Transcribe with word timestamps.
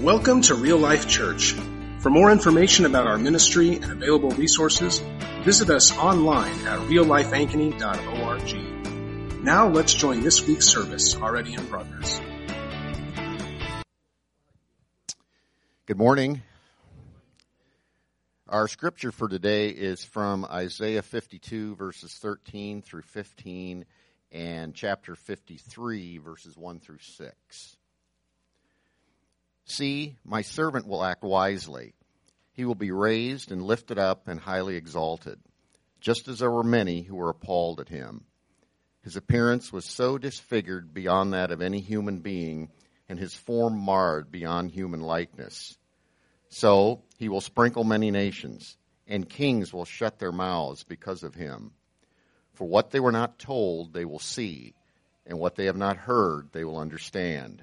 Welcome 0.00 0.40
to 0.42 0.54
Real 0.54 0.78
Life 0.78 1.06
Church. 1.06 1.54
For 1.98 2.08
more 2.08 2.32
information 2.32 2.86
about 2.86 3.06
our 3.06 3.18
ministry 3.18 3.74
and 3.74 3.92
available 3.92 4.30
resources, 4.30 5.00
visit 5.44 5.68
us 5.68 5.94
online 5.94 6.54
at 6.66 6.78
reallifeankeny.org. 6.88 9.44
Now 9.44 9.68
let's 9.68 9.92
join 9.92 10.22
this 10.22 10.46
week's 10.46 10.66
service 10.66 11.14
already 11.16 11.52
in 11.52 11.66
progress. 11.66 12.18
Good 15.84 15.98
morning. 15.98 16.40
Our 18.48 18.68
scripture 18.68 19.12
for 19.12 19.28
today 19.28 19.68
is 19.68 20.02
from 20.02 20.46
Isaiah 20.46 21.02
52 21.02 21.74
verses 21.74 22.14
13 22.14 22.80
through 22.80 23.02
15 23.02 23.84
and 24.32 24.74
chapter 24.74 25.14
53 25.14 26.16
verses 26.16 26.56
1 26.56 26.80
through 26.80 27.00
6. 27.00 27.76
See, 29.70 30.16
my 30.24 30.42
servant 30.42 30.88
will 30.88 31.04
act 31.04 31.22
wisely. 31.22 31.94
He 32.54 32.64
will 32.64 32.74
be 32.74 32.90
raised 32.90 33.52
and 33.52 33.62
lifted 33.62 34.00
up 34.00 34.26
and 34.26 34.40
highly 34.40 34.74
exalted, 34.74 35.38
just 36.00 36.26
as 36.26 36.40
there 36.40 36.50
were 36.50 36.64
many 36.64 37.02
who 37.02 37.14
were 37.14 37.30
appalled 37.30 37.78
at 37.78 37.88
him. 37.88 38.24
His 39.02 39.14
appearance 39.14 39.72
was 39.72 39.84
so 39.84 40.18
disfigured 40.18 40.92
beyond 40.92 41.34
that 41.34 41.52
of 41.52 41.62
any 41.62 41.78
human 41.78 42.18
being, 42.18 42.70
and 43.08 43.16
his 43.16 43.32
form 43.32 43.78
marred 43.78 44.32
beyond 44.32 44.72
human 44.72 45.02
likeness. 45.02 45.78
So 46.48 47.04
he 47.16 47.28
will 47.28 47.40
sprinkle 47.40 47.84
many 47.84 48.10
nations, 48.10 48.76
and 49.06 49.28
kings 49.28 49.72
will 49.72 49.84
shut 49.84 50.18
their 50.18 50.32
mouths 50.32 50.82
because 50.82 51.22
of 51.22 51.36
him. 51.36 51.70
For 52.54 52.66
what 52.66 52.90
they 52.90 52.98
were 52.98 53.12
not 53.12 53.38
told, 53.38 53.92
they 53.92 54.04
will 54.04 54.18
see, 54.18 54.74
and 55.24 55.38
what 55.38 55.54
they 55.54 55.66
have 55.66 55.76
not 55.76 55.96
heard, 55.96 56.48
they 56.50 56.64
will 56.64 56.80
understand. 56.80 57.62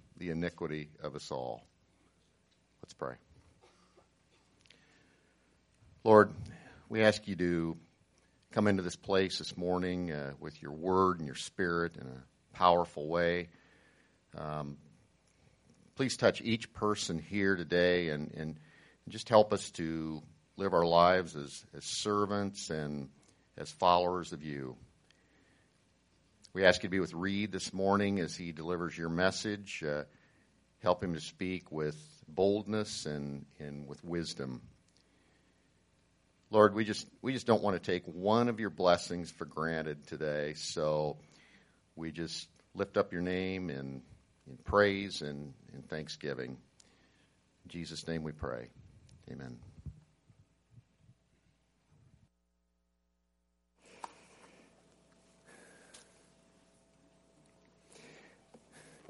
the 0.21 0.29
iniquity 0.29 0.87
of 1.01 1.15
us 1.15 1.31
all. 1.31 1.63
Let's 2.83 2.93
pray. 2.93 3.15
Lord, 6.03 6.31
we 6.89 7.01
ask 7.01 7.27
you 7.27 7.35
to 7.37 7.77
come 8.51 8.67
into 8.67 8.83
this 8.83 8.95
place 8.95 9.39
this 9.39 9.57
morning 9.57 10.11
uh, 10.11 10.33
with 10.39 10.61
your 10.61 10.73
word 10.73 11.17
and 11.17 11.25
your 11.25 11.35
spirit 11.35 11.95
in 11.95 12.05
a 12.05 12.55
powerful 12.55 13.07
way. 13.07 13.49
Um, 14.37 14.77
please 15.95 16.15
touch 16.17 16.39
each 16.43 16.71
person 16.71 17.17
here 17.17 17.55
today 17.55 18.09
and, 18.09 18.31
and 18.37 18.59
just 19.09 19.27
help 19.27 19.51
us 19.51 19.71
to 19.71 20.21
live 20.55 20.75
our 20.75 20.85
lives 20.85 21.35
as, 21.35 21.65
as 21.75 21.83
servants 21.83 22.69
and 22.69 23.09
as 23.57 23.71
followers 23.71 24.33
of 24.33 24.43
you. 24.43 24.75
We 26.53 26.63
ask 26.63 26.83
you 26.83 26.89
to 26.89 26.91
be 26.91 26.99
with 26.99 27.15
Reed 27.15 27.51
this 27.51 27.73
morning 27.73 28.19
as 28.19 28.35
he 28.35 28.51
delivers 28.51 28.95
your 28.95 29.09
message. 29.09 29.83
Uh, 29.83 30.03
help 30.81 31.03
him 31.03 31.13
to 31.13 31.21
speak 31.21 31.71
with 31.71 31.97
boldness 32.27 33.05
and, 33.05 33.45
and 33.59 33.87
with 33.87 34.03
wisdom. 34.03 34.61
Lord, 36.49 36.73
we 36.75 36.83
just 36.83 37.07
we 37.21 37.31
just 37.31 37.47
don't 37.47 37.63
want 37.63 37.81
to 37.81 37.91
take 37.91 38.03
one 38.05 38.49
of 38.49 38.59
your 38.59 38.69
blessings 38.69 39.31
for 39.31 39.45
granted 39.45 40.05
today. 40.07 40.53
So 40.55 41.17
we 41.95 42.11
just 42.11 42.47
lift 42.75 42.97
up 42.97 43.13
your 43.13 43.21
name 43.21 43.69
in, 43.69 44.01
in 44.47 44.57
praise 44.65 45.21
and 45.21 45.53
in 45.73 45.81
thanksgiving. 45.83 46.57
In 47.63 47.69
Jesus' 47.69 48.05
name 48.07 48.23
we 48.23 48.33
pray. 48.33 48.67
Amen. 49.31 49.70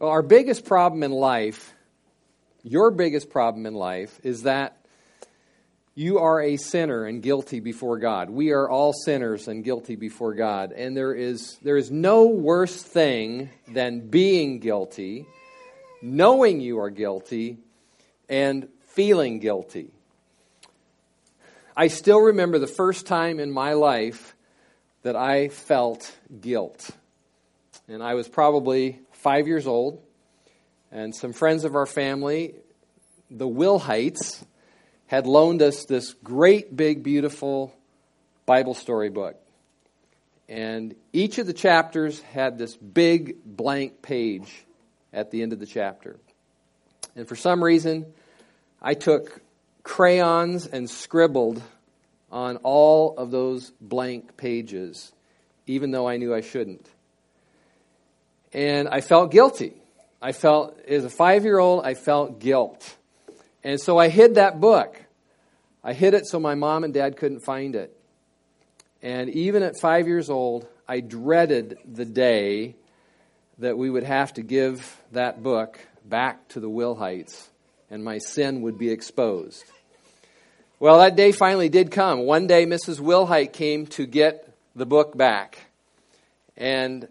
Well, 0.02 0.10
our 0.10 0.24
biggest 0.24 0.66
problem 0.66 1.04
in 1.04 1.12
life, 1.12 1.76
your 2.64 2.90
biggest 2.90 3.30
problem 3.30 3.68
in 3.68 3.76
life, 3.76 4.20
is 4.24 4.42
that 4.44 4.76
you 5.94 6.18
are 6.18 6.42
a 6.42 6.58
sinner 6.58 7.06
and 7.06 7.22
guilty 7.22 7.60
before 7.60 8.00
God. 8.00 8.32
We 8.32 8.50
are 8.50 8.68
all 8.68 8.94
sinners 8.94 9.48
and 9.48 9.64
guilty 9.64 9.96
before 9.96 10.34
God. 10.34 10.72
And 10.72 10.98
there 10.98 11.14
is, 11.14 11.56
there 11.62 11.78
is 11.78 11.92
no 11.92 12.26
worse 12.26 12.82
thing 12.82 13.52
than 13.68 14.10
being 14.10 14.58
guilty, 14.58 15.28
knowing 16.02 16.62
you 16.62 16.80
are 16.80 16.90
guilty, 16.90 17.60
and 18.28 18.70
feeling 18.88 19.38
guilty. 19.38 19.92
I 21.78 21.90
still 21.90 22.22
remember 22.22 22.58
the 22.58 22.66
first 22.66 23.06
time 23.06 23.40
in 23.40 23.52
my 23.52 23.74
life 23.74 24.36
that 25.04 25.16
I 25.16 25.50
felt 25.50 26.12
guilt. 26.42 26.90
And 27.88 28.02
I 28.02 28.16
was 28.16 28.28
probably 28.28 29.00
five 29.22 29.48
years 29.48 29.68
old, 29.68 30.02
and 30.92 31.16
some 31.16 31.32
friends 31.32 31.64
of 31.64 31.76
our 31.76 31.86
family, 31.86 32.56
the 33.30 33.48
Wilhites, 33.48 34.44
had 35.06 35.28
loaned 35.28 35.62
us 35.62 35.86
this 35.86 36.14
great, 36.24 36.76
big, 36.76 37.04
beautiful 37.04 37.72
Bible 38.48 38.74
story 38.74 39.10
book. 39.10 39.36
And 40.50 40.96
each 41.14 41.38
of 41.38 41.46
the 41.46 41.54
chapters 41.54 42.20
had 42.22 42.58
this 42.58 42.76
big 42.76 43.36
blank 43.46 44.02
page 44.02 44.66
at 45.14 45.30
the 45.30 45.44
end 45.44 45.54
of 45.54 45.60
the 45.60 45.68
chapter. 45.68 46.18
And 47.16 47.28
for 47.28 47.36
some 47.36 47.64
reason, 47.64 48.08
I 48.82 48.96
took 48.96 49.40
crayons 49.84 50.66
and 50.66 50.90
scribbled 50.90 51.62
on 52.32 52.58
all 52.58 53.16
of 53.18 53.30
those 53.30 53.72
blank 53.80 54.36
pages, 54.36 55.12
even 55.68 55.92
though 55.92 56.08
I 56.08 56.18
knew 56.18 56.34
I 56.34 56.42
shouldn't 56.42 56.88
and 58.54 58.88
I 58.88 59.02
felt 59.02 59.32
guilty. 59.32 59.74
I 60.22 60.34
felt, 60.34 60.80
as 60.88 61.04
a 61.04 61.10
five 61.10 61.44
year 61.44 61.60
old, 61.60 61.86
I 61.86 61.94
felt 61.94 62.40
guilt. 62.40 62.96
And 63.64 63.80
so 63.80 63.98
I 63.98 64.10
hid 64.10 64.36
that 64.36 64.60
book. 64.60 65.02
I 65.84 65.94
hid 65.94 66.14
it 66.14 66.28
so 66.28 66.40
my 66.40 66.56
mom 66.56 66.84
and 66.84 66.94
dad 66.94 67.18
couldn't 67.18 67.42
find 67.42 67.76
it. 67.76 67.98
And 69.02 69.30
even 69.30 69.64
at 69.64 69.80
five 69.80 70.08
years 70.08 70.30
old, 70.30 70.68
I 70.88 71.00
dreaded 71.00 71.78
the 71.86 72.06
day 72.06 72.76
that 73.58 73.78
we 73.78 73.90
would 73.90 74.04
have 74.04 74.34
to 74.36 74.44
give 74.44 74.98
that 75.12 75.42
book 75.42 75.80
back 76.06 76.48
to 76.50 76.60
the 76.60 76.70
Wilhites 76.70 77.48
and 77.90 78.04
my 78.04 78.18
sin 78.20 78.62
would 78.62 78.78
be 78.78 78.90
exposed. 78.90 79.64
Well, 80.80 81.00
that 81.00 81.16
day 81.16 81.32
finally 81.32 81.70
did 81.70 81.92
come. 81.92 82.22
One 82.26 82.48
day, 82.48 82.66
Mrs. 82.66 83.00
Wilhite 83.00 83.54
came 83.54 83.86
to 83.88 84.08
get 84.08 84.52
the 84.76 84.86
book 84.86 85.16
back. 85.16 85.60
And 86.58 87.08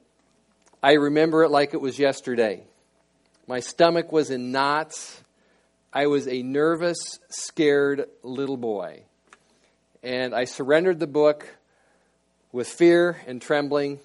I 0.83 0.93
remember 0.95 1.45
it 1.45 1.51
like 1.51 1.75
it 1.75 1.81
was 1.81 1.99
yesterday. 1.99 2.63
My 3.47 3.61
stomach 3.61 4.13
was 4.13 4.31
in 4.31 4.51
knots. 4.51 5.23
I 5.93 6.07
was 6.07 6.27
a 6.27 6.43
nervous, 6.43 7.19
scared 7.29 8.07
little 8.23 8.57
boy. 8.57 9.03
And 10.03 10.35
I 10.35 10.45
surrendered 10.45 10.99
the 10.99 11.07
book 11.07 11.47
with 12.51 12.67
fear 12.67 13.21
and 13.27 13.43
trembling 13.43 13.99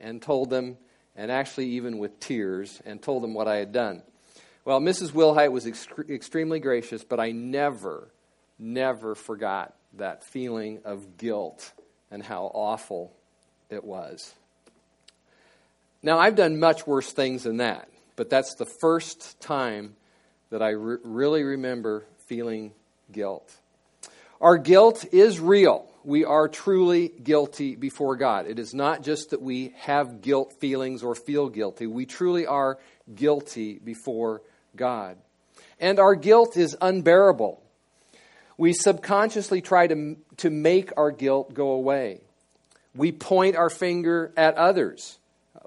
and 0.00 0.20
told 0.20 0.50
them, 0.50 0.76
and 1.14 1.30
actually 1.30 1.66
even 1.70 1.98
with 1.98 2.18
tears, 2.18 2.82
and 2.84 3.00
told 3.00 3.22
them 3.22 3.32
what 3.32 3.46
I 3.46 3.56
had 3.56 3.72
done. 3.72 4.02
Well, 4.64 4.80
Mrs. 4.80 5.12
Wilhite 5.12 5.52
was 5.52 5.66
ex- 5.66 5.86
extremely 6.08 6.58
gracious, 6.58 7.04
but 7.04 7.20
I 7.20 7.30
never, 7.30 8.08
never 8.58 9.14
forgot 9.14 9.74
that 9.94 10.24
feeling 10.24 10.80
of 10.84 11.16
guilt 11.16 11.72
and 12.10 12.24
how 12.24 12.50
awful 12.52 13.12
it 13.70 13.84
was. 13.84 14.34
Now, 16.02 16.18
I've 16.18 16.36
done 16.36 16.60
much 16.60 16.86
worse 16.86 17.12
things 17.12 17.42
than 17.42 17.56
that, 17.56 17.88
but 18.16 18.30
that's 18.30 18.54
the 18.54 18.66
first 18.66 19.40
time 19.40 19.96
that 20.50 20.62
I 20.62 20.70
re- 20.70 20.98
really 21.02 21.42
remember 21.42 22.04
feeling 22.26 22.72
guilt. 23.10 23.52
Our 24.40 24.58
guilt 24.58 25.04
is 25.12 25.40
real. 25.40 25.90
We 26.04 26.24
are 26.24 26.48
truly 26.48 27.08
guilty 27.08 27.74
before 27.74 28.16
God. 28.16 28.46
It 28.46 28.58
is 28.58 28.72
not 28.72 29.02
just 29.02 29.30
that 29.30 29.42
we 29.42 29.74
have 29.78 30.20
guilt 30.20 30.54
feelings 30.60 31.02
or 31.02 31.14
feel 31.16 31.48
guilty. 31.48 31.86
We 31.86 32.06
truly 32.06 32.46
are 32.46 32.78
guilty 33.12 33.78
before 33.78 34.42
God. 34.76 35.16
And 35.80 35.98
our 35.98 36.14
guilt 36.14 36.56
is 36.56 36.76
unbearable. 36.80 37.60
We 38.56 38.72
subconsciously 38.72 39.60
try 39.60 39.88
to, 39.88 40.16
to 40.38 40.50
make 40.50 40.92
our 40.96 41.10
guilt 41.10 41.52
go 41.52 41.70
away. 41.70 42.20
We 42.94 43.12
point 43.12 43.56
our 43.56 43.70
finger 43.70 44.32
at 44.36 44.54
others. 44.54 45.18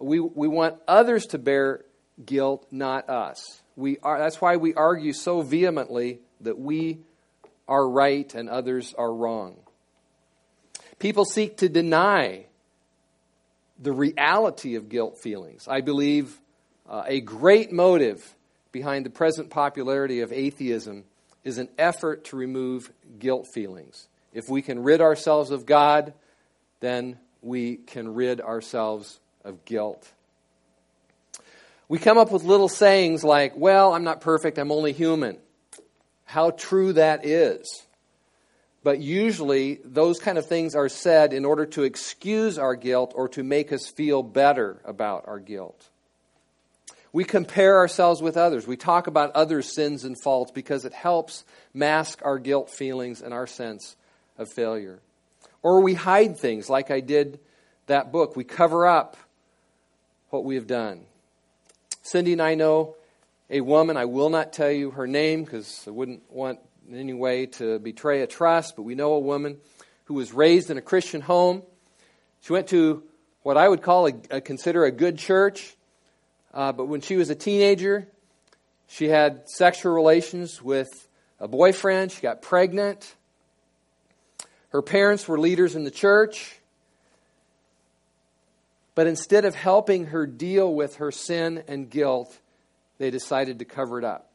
We, 0.01 0.19
we 0.19 0.47
want 0.47 0.77
others 0.87 1.27
to 1.27 1.37
bear 1.37 1.85
guilt, 2.25 2.67
not 2.71 3.09
us. 3.09 3.61
We 3.75 3.97
are, 3.99 4.19
that's 4.19 4.41
why 4.41 4.57
we 4.57 4.73
argue 4.73 5.13
so 5.13 5.41
vehemently 5.41 6.19
that 6.41 6.59
we 6.59 6.99
are 7.67 7.87
right 7.87 8.33
and 8.35 8.49
others 8.49 8.93
are 8.97 9.13
wrong. 9.13 9.57
People 10.99 11.25
seek 11.25 11.57
to 11.57 11.69
deny 11.69 12.45
the 13.79 13.91
reality 13.91 14.75
of 14.75 14.89
guilt 14.89 15.17
feelings. 15.19 15.67
I 15.67 15.81
believe 15.81 16.39
uh, 16.87 17.03
a 17.07 17.21
great 17.21 17.71
motive 17.71 18.35
behind 18.71 19.05
the 19.05 19.09
present 19.09 19.49
popularity 19.49 20.21
of 20.21 20.31
atheism 20.31 21.05
is 21.43 21.57
an 21.57 21.69
effort 21.77 22.25
to 22.25 22.35
remove 22.35 22.91
guilt 23.17 23.47
feelings. 23.51 24.07
If 24.33 24.49
we 24.49 24.61
can 24.61 24.83
rid 24.83 25.01
ourselves 25.01 25.49
of 25.49 25.65
God, 25.65 26.13
then 26.79 27.17
we 27.41 27.77
can 27.77 28.13
rid 28.13 28.39
ourselves 28.39 29.19
of 29.43 29.65
guilt. 29.65 30.11
We 31.87 31.99
come 31.99 32.17
up 32.17 32.31
with 32.31 32.43
little 32.43 32.69
sayings 32.69 33.23
like, 33.23 33.55
well, 33.55 33.93
I'm 33.93 34.03
not 34.03 34.21
perfect, 34.21 34.57
I'm 34.57 34.71
only 34.71 34.93
human. 34.93 35.37
How 36.25 36.51
true 36.51 36.93
that 36.93 37.25
is. 37.25 37.83
But 38.83 38.99
usually, 38.99 39.79
those 39.83 40.19
kind 40.19 40.37
of 40.37 40.47
things 40.47 40.73
are 40.73 40.89
said 40.89 41.33
in 41.33 41.45
order 41.45 41.65
to 41.67 41.83
excuse 41.83 42.57
our 42.57 42.75
guilt 42.75 43.13
or 43.15 43.27
to 43.29 43.43
make 43.43 43.71
us 43.71 43.87
feel 43.87 44.23
better 44.23 44.81
about 44.85 45.27
our 45.27 45.39
guilt. 45.39 45.89
We 47.13 47.25
compare 47.25 47.77
ourselves 47.77 48.21
with 48.21 48.37
others. 48.37 48.65
We 48.65 48.77
talk 48.77 49.07
about 49.07 49.31
others' 49.31 49.73
sins 49.75 50.05
and 50.05 50.15
faults 50.19 50.51
because 50.51 50.85
it 50.85 50.93
helps 50.93 51.43
mask 51.73 52.21
our 52.23 52.39
guilt 52.39 52.69
feelings 52.69 53.21
and 53.21 53.33
our 53.33 53.47
sense 53.47 53.97
of 54.37 54.49
failure. 54.49 54.99
Or 55.61 55.81
we 55.81 55.93
hide 55.93 56.37
things 56.37 56.69
like 56.69 56.89
I 56.89 57.01
did 57.01 57.39
that 57.87 58.11
book. 58.11 58.35
We 58.35 58.45
cover 58.45 58.87
up 58.87 59.17
what 60.31 60.43
we 60.43 60.55
have 60.55 60.67
done. 60.67 61.01
Cindy 62.01 62.33
and 62.33 62.41
I 62.41 62.55
know 62.55 62.95
a 63.49 63.61
woman, 63.61 63.97
I 63.97 64.05
will 64.05 64.29
not 64.29 64.53
tell 64.53 64.71
you 64.71 64.91
her 64.91 65.05
name 65.05 65.43
because 65.43 65.83
I 65.85 65.91
wouldn't 65.91 66.23
want 66.31 66.59
in 66.89 66.97
any 66.97 67.13
way 67.13 67.45
to 67.45 67.79
betray 67.79 68.21
a 68.21 68.27
trust, 68.27 68.75
but 68.75 68.83
we 68.83 68.95
know 68.95 69.13
a 69.13 69.19
woman 69.19 69.57
who 70.05 70.13
was 70.13 70.33
raised 70.33 70.71
in 70.71 70.77
a 70.77 70.81
Christian 70.81 71.21
home. 71.21 71.63
She 72.41 72.53
went 72.53 72.67
to 72.69 73.03
what 73.43 73.57
I 73.57 73.67
would 73.67 73.81
call 73.81 74.07
a, 74.07 74.13
a 74.29 74.41
consider 74.41 74.85
a 74.85 74.91
good 74.91 75.17
church, 75.17 75.75
uh, 76.53 76.71
but 76.71 76.85
when 76.85 77.01
she 77.01 77.17
was 77.17 77.29
a 77.29 77.35
teenager, 77.35 78.07
she 78.87 79.09
had 79.09 79.49
sexual 79.49 79.93
relations 79.93 80.61
with 80.61 81.07
a 81.39 81.47
boyfriend. 81.47 82.11
She 82.11 82.21
got 82.21 82.41
pregnant. 82.41 83.15
Her 84.69 84.81
parents 84.81 85.27
were 85.27 85.37
leaders 85.37 85.75
in 85.75 85.83
the 85.83 85.91
church. 85.91 86.60
But 88.93 89.07
instead 89.07 89.45
of 89.45 89.55
helping 89.55 90.07
her 90.07 90.25
deal 90.25 90.73
with 90.73 90.97
her 90.97 91.11
sin 91.11 91.63
and 91.67 91.89
guilt, 91.89 92.37
they 92.97 93.09
decided 93.09 93.59
to 93.59 93.65
cover 93.65 93.97
it 93.97 94.03
up. 94.03 94.29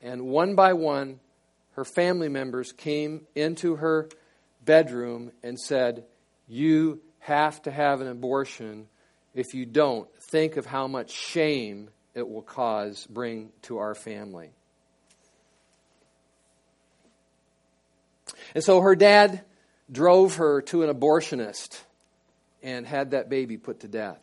And 0.00 0.22
one 0.26 0.54
by 0.54 0.72
one, 0.72 1.20
her 1.72 1.84
family 1.84 2.28
members 2.28 2.72
came 2.72 3.26
into 3.34 3.76
her 3.76 4.08
bedroom 4.64 5.32
and 5.42 5.58
said, 5.58 6.04
You 6.48 7.00
have 7.20 7.62
to 7.62 7.70
have 7.70 8.00
an 8.00 8.08
abortion. 8.08 8.88
If 9.34 9.54
you 9.54 9.64
don't, 9.64 10.08
think 10.20 10.56
of 10.56 10.66
how 10.66 10.86
much 10.86 11.10
shame 11.10 11.90
it 12.14 12.28
will 12.28 12.42
cause, 12.42 13.06
bring 13.08 13.50
to 13.62 13.78
our 13.78 13.94
family. 13.94 14.50
And 18.54 18.62
so 18.62 18.80
her 18.80 18.94
dad 18.94 19.42
drove 19.90 20.36
her 20.36 20.62
to 20.62 20.82
an 20.82 20.94
abortionist 20.94 21.80
and 22.62 22.86
had 22.86 23.10
that 23.12 23.28
baby 23.28 23.56
put 23.56 23.80
to 23.80 23.88
death. 23.88 24.20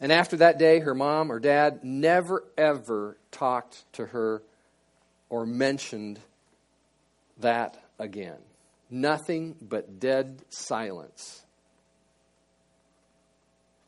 And 0.00 0.10
after 0.10 0.36
that 0.38 0.58
day, 0.58 0.80
her 0.80 0.94
mom 0.94 1.30
or 1.30 1.38
dad 1.38 1.84
never 1.84 2.44
ever 2.56 3.16
talked 3.30 3.84
to 3.94 4.06
her 4.06 4.42
or 5.28 5.46
mentioned 5.46 6.18
that 7.38 7.78
again. 7.98 8.38
Nothing 8.90 9.56
but 9.62 10.00
dead 10.00 10.42
silence, 10.50 11.42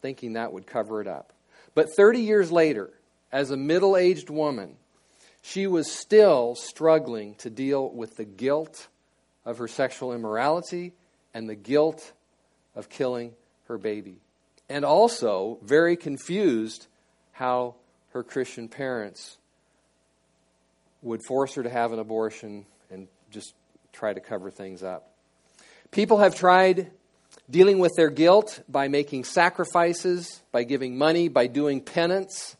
thinking 0.00 0.34
that 0.34 0.52
would 0.52 0.66
cover 0.66 1.00
it 1.00 1.08
up. 1.08 1.32
But 1.74 1.88
30 1.96 2.20
years 2.20 2.52
later, 2.52 2.90
as 3.32 3.50
a 3.50 3.56
middle 3.56 3.96
aged 3.96 4.30
woman, 4.30 4.76
she 5.42 5.66
was 5.66 5.90
still 5.90 6.54
struggling 6.54 7.34
to 7.36 7.50
deal 7.50 7.90
with 7.90 8.16
the 8.16 8.24
guilt 8.24 8.88
of 9.44 9.58
her 9.58 9.68
sexual 9.68 10.14
immorality 10.14 10.94
and 11.34 11.48
the 11.48 11.54
guilt 11.54 12.12
of 12.74 12.88
killing 12.88 13.32
her 13.68 13.78
baby. 13.78 14.18
And 14.68 14.84
also 14.84 15.58
very 15.62 15.96
confused 15.96 16.86
how 17.32 17.74
her 18.10 18.22
Christian 18.22 18.68
parents 18.68 19.36
would 21.02 21.20
force 21.26 21.54
her 21.54 21.62
to 21.62 21.70
have 21.70 21.92
an 21.92 21.98
abortion 21.98 22.64
and 22.90 23.08
just 23.30 23.54
try 23.92 24.12
to 24.12 24.20
cover 24.20 24.50
things 24.50 24.82
up. 24.82 25.10
People 25.90 26.18
have 26.18 26.34
tried 26.34 26.90
dealing 27.50 27.78
with 27.78 27.92
their 27.96 28.10
guilt 28.10 28.62
by 28.68 28.88
making 28.88 29.24
sacrifices, 29.24 30.42
by 30.50 30.64
giving 30.64 30.96
money, 30.96 31.28
by 31.28 31.46
doing 31.46 31.80
penance, 31.80 32.56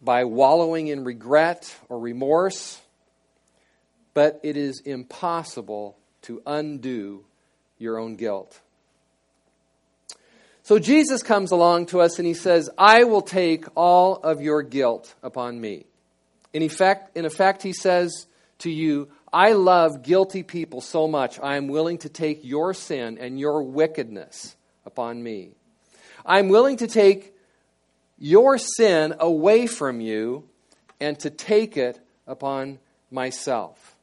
by 0.00 0.24
wallowing 0.24 0.88
in 0.88 1.04
regret 1.04 1.74
or 1.88 1.98
remorse. 1.98 2.80
But 4.14 4.40
it 4.42 4.56
is 4.56 4.80
impossible 4.80 5.96
to 6.22 6.42
undo 6.46 7.24
your 7.78 7.98
own 7.98 8.16
guilt. 8.16 8.60
So 10.72 10.78
Jesus 10.78 11.22
comes 11.22 11.50
along 11.50 11.84
to 11.88 12.00
us 12.00 12.18
and 12.18 12.26
he 12.26 12.32
says, 12.32 12.70
I 12.78 13.04
will 13.04 13.20
take 13.20 13.66
all 13.76 14.14
of 14.14 14.40
your 14.40 14.62
guilt 14.62 15.14
upon 15.22 15.60
me. 15.60 15.84
In 16.54 16.62
effect, 16.62 17.14
in 17.14 17.26
effect, 17.26 17.62
he 17.62 17.74
says 17.74 18.26
to 18.60 18.70
you, 18.70 19.10
I 19.30 19.52
love 19.52 20.02
guilty 20.02 20.42
people 20.42 20.80
so 20.80 21.06
much, 21.06 21.38
I 21.38 21.58
am 21.58 21.68
willing 21.68 21.98
to 21.98 22.08
take 22.08 22.40
your 22.42 22.72
sin 22.72 23.18
and 23.18 23.38
your 23.38 23.62
wickedness 23.62 24.56
upon 24.86 25.22
me. 25.22 25.50
I'm 26.24 26.48
willing 26.48 26.78
to 26.78 26.86
take 26.86 27.34
your 28.18 28.56
sin 28.56 29.14
away 29.20 29.66
from 29.66 30.00
you 30.00 30.48
and 30.98 31.18
to 31.18 31.28
take 31.28 31.76
it 31.76 32.00
upon 32.26 32.78
myself. 33.10 33.94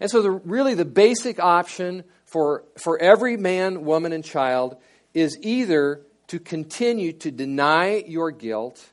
And 0.00 0.10
so, 0.10 0.22
the, 0.22 0.32
really, 0.32 0.74
the 0.74 0.84
basic 0.84 1.38
option 1.38 2.02
for, 2.26 2.64
for 2.76 3.00
every 3.00 3.36
man, 3.36 3.84
woman, 3.84 4.12
and 4.12 4.24
child 4.24 4.76
is 5.14 5.38
either 5.42 6.02
to 6.28 6.38
continue 6.38 7.12
to 7.12 7.30
deny 7.30 8.04
your 8.06 8.30
guilt 8.30 8.84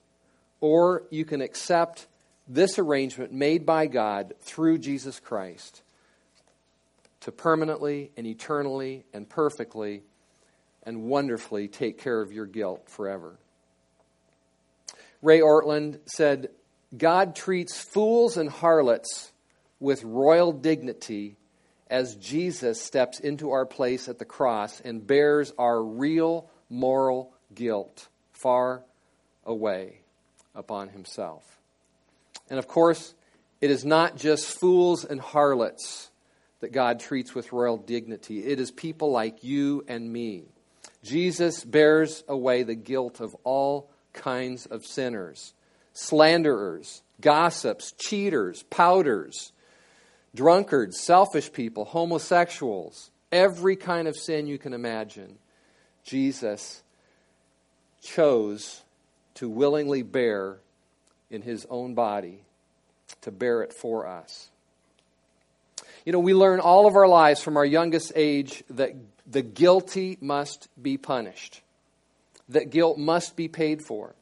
or 0.60 1.04
you 1.10 1.26
can 1.26 1.42
accept 1.42 2.08
this 2.48 2.80
arrangement 2.80 3.32
made 3.32 3.66
by 3.66 3.88
God 3.88 4.34
through 4.42 4.80
Jesus 4.80 5.20
Christ 5.20 5.82
to 7.22 7.32
permanently 7.32 8.12
and 8.18 8.26
eternally 8.26 9.04
and 9.14 9.28
perfectly 9.28 10.02
and 10.84 11.04
wonderfully 11.04 11.68
take 11.68 12.00
care 12.00 12.22
of 12.22 12.32
your 12.32 12.46
guilt 12.46 12.90
forever. 12.90 13.38
Ray 15.22 15.42
Ortlund 15.42 16.00
said, 16.06 16.50
God 16.96 17.36
treats 17.36 17.80
fools 17.80 18.38
and 18.38 18.50
harlots 18.50 19.32
with 19.80 20.04
royal 20.04 20.52
dignity 20.54 21.36
as 21.90 22.16
Jesus 22.16 22.82
steps 22.82 23.20
into 23.20 23.52
our 23.52 23.66
place 23.66 24.08
at 24.08 24.20
the 24.20 24.26
cross 24.26 24.80
and 24.82 25.06
bears 25.06 25.54
our 25.58 25.82
real 25.82 26.50
moral 26.70 27.34
guilt 27.54 28.08
far 28.32 28.84
away 29.46 30.00
upon 30.54 30.90
himself. 30.90 31.44
And 32.50 32.60
of 32.60 32.68
course, 32.68 33.14
it 33.62 33.72
is 33.72 33.86
not 33.86 34.18
just 34.18 34.60
fools 34.60 35.06
and 35.06 35.20
harlots 35.20 36.12
that 36.60 36.72
God 36.72 37.00
treats 37.00 37.36
with 37.36 37.54
royal 37.54 37.78
dignity, 37.78 38.44
it 38.46 38.60
is 38.60 38.72
people 38.72 39.12
like 39.12 39.44
you 39.44 39.86
and 39.88 40.12
me. 40.12 40.46
Jesus 41.04 41.64
bears 41.64 42.24
away 42.28 42.64
the 42.64 42.76
guilt 42.76 43.20
of 43.20 43.36
all 43.44 43.90
kinds 44.14 44.66
of 44.66 44.86
sinners 44.86 45.54
slanderers, 45.94 47.02
gossips, 47.22 47.92
cheaters, 47.94 48.64
pouters, 48.70 49.52
drunkards, 50.38 51.02
selfish 51.02 51.52
people, 51.52 51.84
homosexuals, 51.84 53.10
every 53.32 53.76
kind 53.76 54.08
of 54.08 54.16
sin 54.16 54.48
you 54.48 54.58
can 54.58 54.74
imagine. 54.74 55.38
Jesus 56.04 56.82
chose 58.02 58.82
to 59.34 59.50
willingly 59.50 60.04
bear 60.04 60.58
in 61.30 61.42
his 61.42 61.66
own 61.70 61.96
body 61.96 62.40
to 63.22 63.32
bear 63.32 63.64
it 63.64 63.74
for 63.74 64.08
us. 64.08 64.50
You 66.06 66.14
know, 66.14 66.20
we 66.20 66.34
learn 66.34 66.60
all 66.60 66.88
of 66.88 66.96
our 66.96 67.08
lives 67.08 67.42
from 67.42 67.58
our 67.58 67.66
youngest 67.66 68.14
age 68.16 68.64
that 68.70 68.96
the 69.30 69.42
guilty 69.42 70.18
must 70.22 70.70
be 70.82 70.98
punished, 70.98 71.62
that 72.48 72.70
guilt 72.70 72.98
must 72.98 73.36
be 73.36 73.48
paid 73.48 73.82
for. 73.82 74.14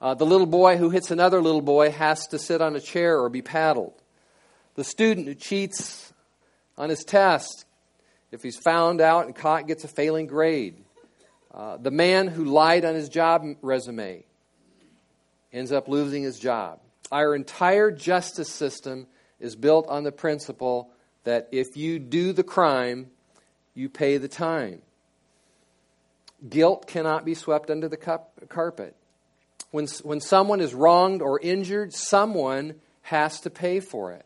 Uh, 0.00 0.14
the 0.14 0.24
little 0.24 0.46
boy 0.46 0.76
who 0.76 0.90
hits 0.90 1.10
another 1.10 1.42
little 1.42 1.60
boy 1.60 1.90
has 1.90 2.28
to 2.28 2.38
sit 2.38 2.60
on 2.60 2.76
a 2.76 2.80
chair 2.80 3.18
or 3.18 3.28
be 3.28 3.42
paddled. 3.42 3.97
The 4.78 4.84
student 4.84 5.26
who 5.26 5.34
cheats 5.34 6.12
on 6.76 6.88
his 6.88 7.02
test, 7.02 7.64
if 8.30 8.44
he's 8.44 8.56
found 8.56 9.00
out 9.00 9.26
and 9.26 9.34
caught, 9.34 9.66
gets 9.66 9.82
a 9.82 9.88
failing 9.88 10.28
grade. 10.28 10.76
Uh, 11.52 11.78
the 11.78 11.90
man 11.90 12.28
who 12.28 12.44
lied 12.44 12.84
on 12.84 12.94
his 12.94 13.08
job 13.08 13.44
resume 13.60 14.22
ends 15.52 15.72
up 15.72 15.88
losing 15.88 16.22
his 16.22 16.38
job. 16.38 16.78
Our 17.10 17.34
entire 17.34 17.90
justice 17.90 18.50
system 18.52 19.08
is 19.40 19.56
built 19.56 19.88
on 19.88 20.04
the 20.04 20.12
principle 20.12 20.90
that 21.24 21.48
if 21.50 21.76
you 21.76 21.98
do 21.98 22.32
the 22.32 22.44
crime, 22.44 23.10
you 23.74 23.88
pay 23.88 24.16
the 24.16 24.28
time. 24.28 24.82
Guilt 26.48 26.86
cannot 26.86 27.24
be 27.24 27.34
swept 27.34 27.68
under 27.68 27.88
the 27.88 27.96
carpet. 27.96 28.94
When, 29.72 29.88
when 30.04 30.20
someone 30.20 30.60
is 30.60 30.72
wronged 30.72 31.20
or 31.20 31.40
injured, 31.40 31.92
someone 31.94 32.76
has 33.02 33.40
to 33.40 33.50
pay 33.50 33.80
for 33.80 34.12
it. 34.12 34.24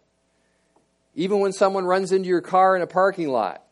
Even 1.15 1.41
when 1.41 1.53
someone 1.53 1.85
runs 1.85 2.13
into 2.13 2.29
your 2.29 2.41
car 2.41 2.75
in 2.75 2.83
a 2.83 2.87
parking 2.87 3.29
lot, 3.29 3.63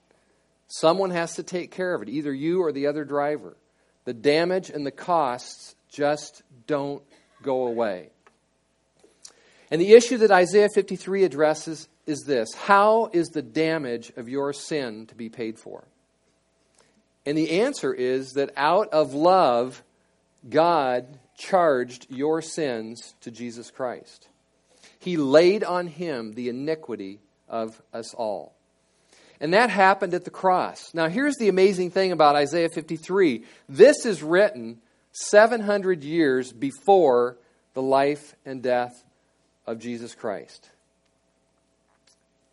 someone 0.68 1.10
has 1.10 1.36
to 1.36 1.42
take 1.42 1.70
care 1.70 1.94
of 1.94 2.02
it, 2.02 2.08
either 2.08 2.32
you 2.32 2.62
or 2.62 2.72
the 2.72 2.86
other 2.86 3.04
driver. 3.04 3.56
The 4.04 4.14
damage 4.14 4.70
and 4.70 4.86
the 4.86 4.90
costs 4.90 5.74
just 5.88 6.42
don't 6.66 7.02
go 7.42 7.66
away. 7.66 8.10
And 9.70 9.80
the 9.80 9.92
issue 9.92 10.18
that 10.18 10.30
Isaiah 10.30 10.68
53 10.74 11.24
addresses 11.24 11.88
is 12.06 12.24
this 12.26 12.52
How 12.54 13.10
is 13.12 13.28
the 13.28 13.42
damage 13.42 14.12
of 14.16 14.28
your 14.28 14.52
sin 14.52 15.06
to 15.06 15.14
be 15.14 15.28
paid 15.28 15.58
for? 15.58 15.84
And 17.26 17.36
the 17.36 17.60
answer 17.60 17.92
is 17.92 18.32
that 18.32 18.50
out 18.56 18.88
of 18.88 19.14
love, 19.14 19.82
God 20.48 21.18
charged 21.36 22.06
your 22.10 22.42
sins 22.42 23.14
to 23.20 23.30
Jesus 23.30 23.70
Christ. 23.70 24.28
He 24.98 25.16
laid 25.16 25.62
on 25.62 25.86
him 25.86 26.32
the 26.32 26.48
iniquity 26.48 27.20
of 27.50 27.80
us 27.92 28.14
all. 28.14 28.54
And 29.40 29.54
that 29.54 29.70
happened 29.70 30.14
at 30.14 30.24
the 30.24 30.30
cross. 30.30 30.92
Now, 30.94 31.08
here's 31.08 31.36
the 31.36 31.48
amazing 31.48 31.90
thing 31.90 32.12
about 32.12 32.36
Isaiah 32.36 32.68
53 32.68 33.44
this 33.68 34.06
is 34.06 34.22
written 34.22 34.80
700 35.12 36.04
years 36.04 36.52
before 36.52 37.36
the 37.74 37.82
life 37.82 38.34
and 38.44 38.62
death 38.62 39.04
of 39.66 39.78
Jesus 39.78 40.14
Christ. 40.14 40.68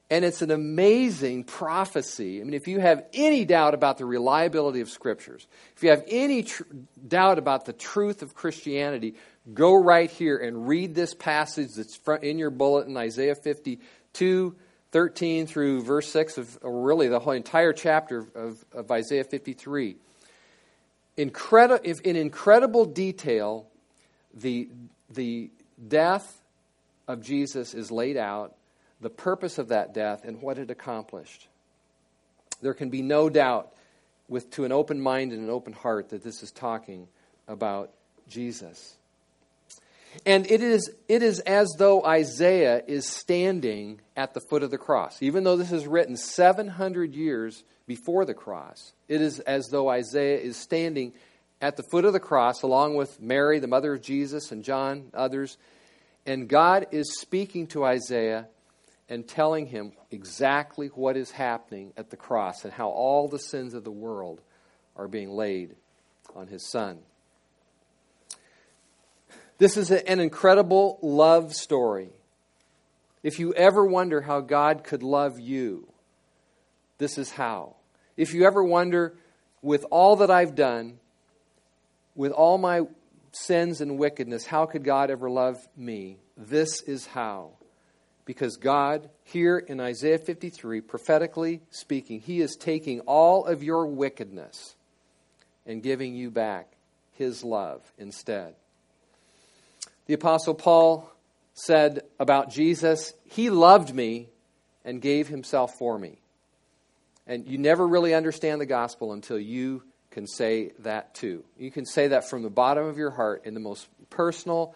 And 0.09 0.23
it's 0.23 0.41
an 0.41 0.51
amazing 0.51 1.43
prophecy. 1.43 2.39
I 2.39 2.45
mean, 2.45 2.53
if 2.53 2.69
you 2.69 2.79
have 2.79 3.03
any 3.13 3.43
doubt 3.43 3.73
about 3.73 3.97
the 3.97 4.05
reliability 4.05 4.79
of 4.79 4.89
scriptures, 4.89 5.45
if 5.75 5.83
you 5.83 5.89
have 5.89 6.05
any 6.07 6.43
tr- 6.43 6.63
doubt 7.05 7.37
about 7.37 7.65
the 7.65 7.73
truth 7.73 8.21
of 8.21 8.33
Christianity, 8.33 9.15
go 9.53 9.75
right 9.75 10.09
here 10.09 10.37
and 10.37 10.65
read 10.65 10.95
this 10.95 11.13
passage 11.13 11.73
that's 11.73 11.99
in 12.21 12.39
your 12.39 12.51
bulletin, 12.51 12.95
Isaiah 12.95 13.35
52, 13.35 14.55
13 14.91 15.47
through 15.47 15.83
verse 15.83 16.11
6 16.11 16.37
of, 16.37 16.59
really 16.63 17.07
the 17.07 17.19
whole 17.19 17.33
entire 17.33 17.73
chapter 17.73 18.27
of, 18.35 18.63
of 18.71 18.91
Isaiah 18.91 19.23
53. 19.23 19.97
Incredi- 21.17 22.01
in 22.01 22.15
incredible 22.15 22.85
detail, 22.85 23.67
the, 24.33 24.69
the 25.09 25.51
death 25.87 26.41
of 27.07 27.21
Jesus 27.21 27.73
is 27.73 27.91
laid 27.91 28.17
out 28.17 28.55
the 29.01 29.09
purpose 29.09 29.57
of 29.57 29.69
that 29.69 29.93
death 29.93 30.23
and 30.25 30.41
what 30.41 30.57
it 30.57 30.71
accomplished. 30.71 31.47
There 32.61 32.73
can 32.73 32.89
be 32.89 33.01
no 33.01 33.29
doubt 33.29 33.73
with 34.27 34.49
to 34.51 34.65
an 34.65 34.71
open 34.71 34.99
mind 34.99 35.31
and 35.31 35.41
an 35.41 35.49
open 35.49 35.73
heart 35.73 36.09
that 36.09 36.23
this 36.23 36.43
is 36.43 36.51
talking 36.51 37.07
about 37.47 37.91
Jesus. 38.27 38.96
And 40.25 40.49
it 40.49 40.61
is, 40.61 40.89
it 41.07 41.21
is 41.21 41.39
as 41.41 41.75
though 41.77 42.03
Isaiah 42.03 42.81
is 42.87 43.07
standing 43.07 44.01
at 44.15 44.33
the 44.33 44.41
foot 44.41 44.63
of 44.63 44.71
the 44.71 44.77
cross. 44.77 45.21
Even 45.21 45.43
though 45.43 45.57
this 45.57 45.71
is 45.71 45.87
written 45.87 46.15
700 46.15 47.13
years 47.13 47.63
before 47.85 48.25
the 48.25 48.33
cross, 48.33 48.93
it 49.07 49.21
is 49.21 49.39
as 49.39 49.67
though 49.67 49.89
Isaiah 49.89 50.39
is 50.39 50.57
standing 50.57 51.13
at 51.61 51.77
the 51.77 51.83
foot 51.83 52.05
of 52.05 52.13
the 52.13 52.19
cross 52.19 52.61
along 52.61 52.95
with 52.95 53.19
Mary, 53.21 53.59
the 53.59 53.67
mother 53.67 53.93
of 53.93 54.01
Jesus, 54.01 54.51
and 54.51 54.63
John, 54.63 55.09
others. 55.13 55.57
And 56.25 56.47
God 56.47 56.87
is 56.91 57.19
speaking 57.19 57.67
to 57.67 57.85
Isaiah 57.85 58.47
and 59.09 59.27
telling 59.27 59.67
him 59.67 59.93
exactly 60.11 60.87
what 60.87 61.15
is 61.15 61.31
happening 61.31 61.93
at 61.95 62.09
the 62.09 62.17
cross 62.17 62.65
and 62.65 62.73
how 62.73 62.89
all 62.89 63.27
the 63.27 63.39
sins 63.39 63.73
of 63.73 63.83
the 63.83 63.91
world 63.91 64.41
are 64.95 65.07
being 65.07 65.29
laid 65.29 65.75
on 66.35 66.47
his 66.47 66.69
son. 66.69 66.99
This 69.57 69.77
is 69.77 69.91
an 69.91 70.19
incredible 70.19 70.99
love 71.01 71.53
story. 71.53 72.09
If 73.23 73.39
you 73.39 73.53
ever 73.53 73.85
wonder 73.85 74.21
how 74.21 74.41
God 74.41 74.83
could 74.83 75.03
love 75.03 75.39
you, 75.39 75.87
this 76.97 77.17
is 77.17 77.31
how. 77.31 77.75
If 78.15 78.33
you 78.33 78.45
ever 78.45 78.63
wonder, 78.63 79.17
with 79.61 79.85
all 79.89 80.17
that 80.17 80.31
I've 80.31 80.55
done, 80.55 80.99
with 82.15 82.31
all 82.31 82.57
my 82.57 82.81
sins 83.31 83.81
and 83.81 83.97
wickedness, 83.97 84.45
how 84.45 84.65
could 84.65 84.83
God 84.83 85.09
ever 85.09 85.29
love 85.29 85.57
me? 85.75 86.17
This 86.35 86.81
is 86.83 87.07
how 87.07 87.57
because 88.27 88.57
God, 88.57 89.09
here 89.23 89.57
in 89.57 89.79
Isaiah 89.79 90.19
53, 90.19 90.81
prophetically 90.81 91.61
speaking, 91.71 92.19
He 92.19 92.41
is 92.41 92.57
taking 92.57 92.99
all 93.01 93.45
of 93.45 93.63
your 93.63 93.87
wickedness 93.87 94.75
and 95.65 95.81
giving 95.81 96.13
you 96.13 96.29
back 96.29 96.73
His 97.13 97.43
love 97.43 97.81
instead. 97.97 98.53
The 100.07 100.13
Apostle 100.13 100.55
Paul 100.55 101.11
said 101.53 102.01
about 102.19 102.49
Jesus, 102.49 103.13
He 103.25 103.49
loved 103.49 103.93
me 103.93 104.29
and 104.83 105.01
gave 105.01 105.27
Himself 105.27 105.77
for 105.77 105.97
me. 105.97 106.19
And 107.25 107.47
you 107.47 107.57
never 107.57 107.85
really 107.85 108.13
understand 108.13 108.61
the 108.61 108.65
gospel 108.65 109.11
until 109.11 109.37
you 109.37 109.83
can 110.11 110.25
say 110.25 110.71
that 110.79 111.13
too. 111.13 111.43
You 111.57 111.69
can 111.69 111.85
say 111.85 112.07
that 112.07 112.29
from 112.29 112.41
the 112.41 112.49
bottom 112.49 112.85
of 112.85 112.97
your 112.97 113.11
heart 113.11 113.45
in 113.45 113.53
the 113.53 113.59
most 113.59 113.87
personal 114.09 114.73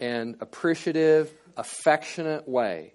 and 0.00 0.36
appreciative 0.40 1.32
affectionate 1.56 2.48
way 2.48 2.92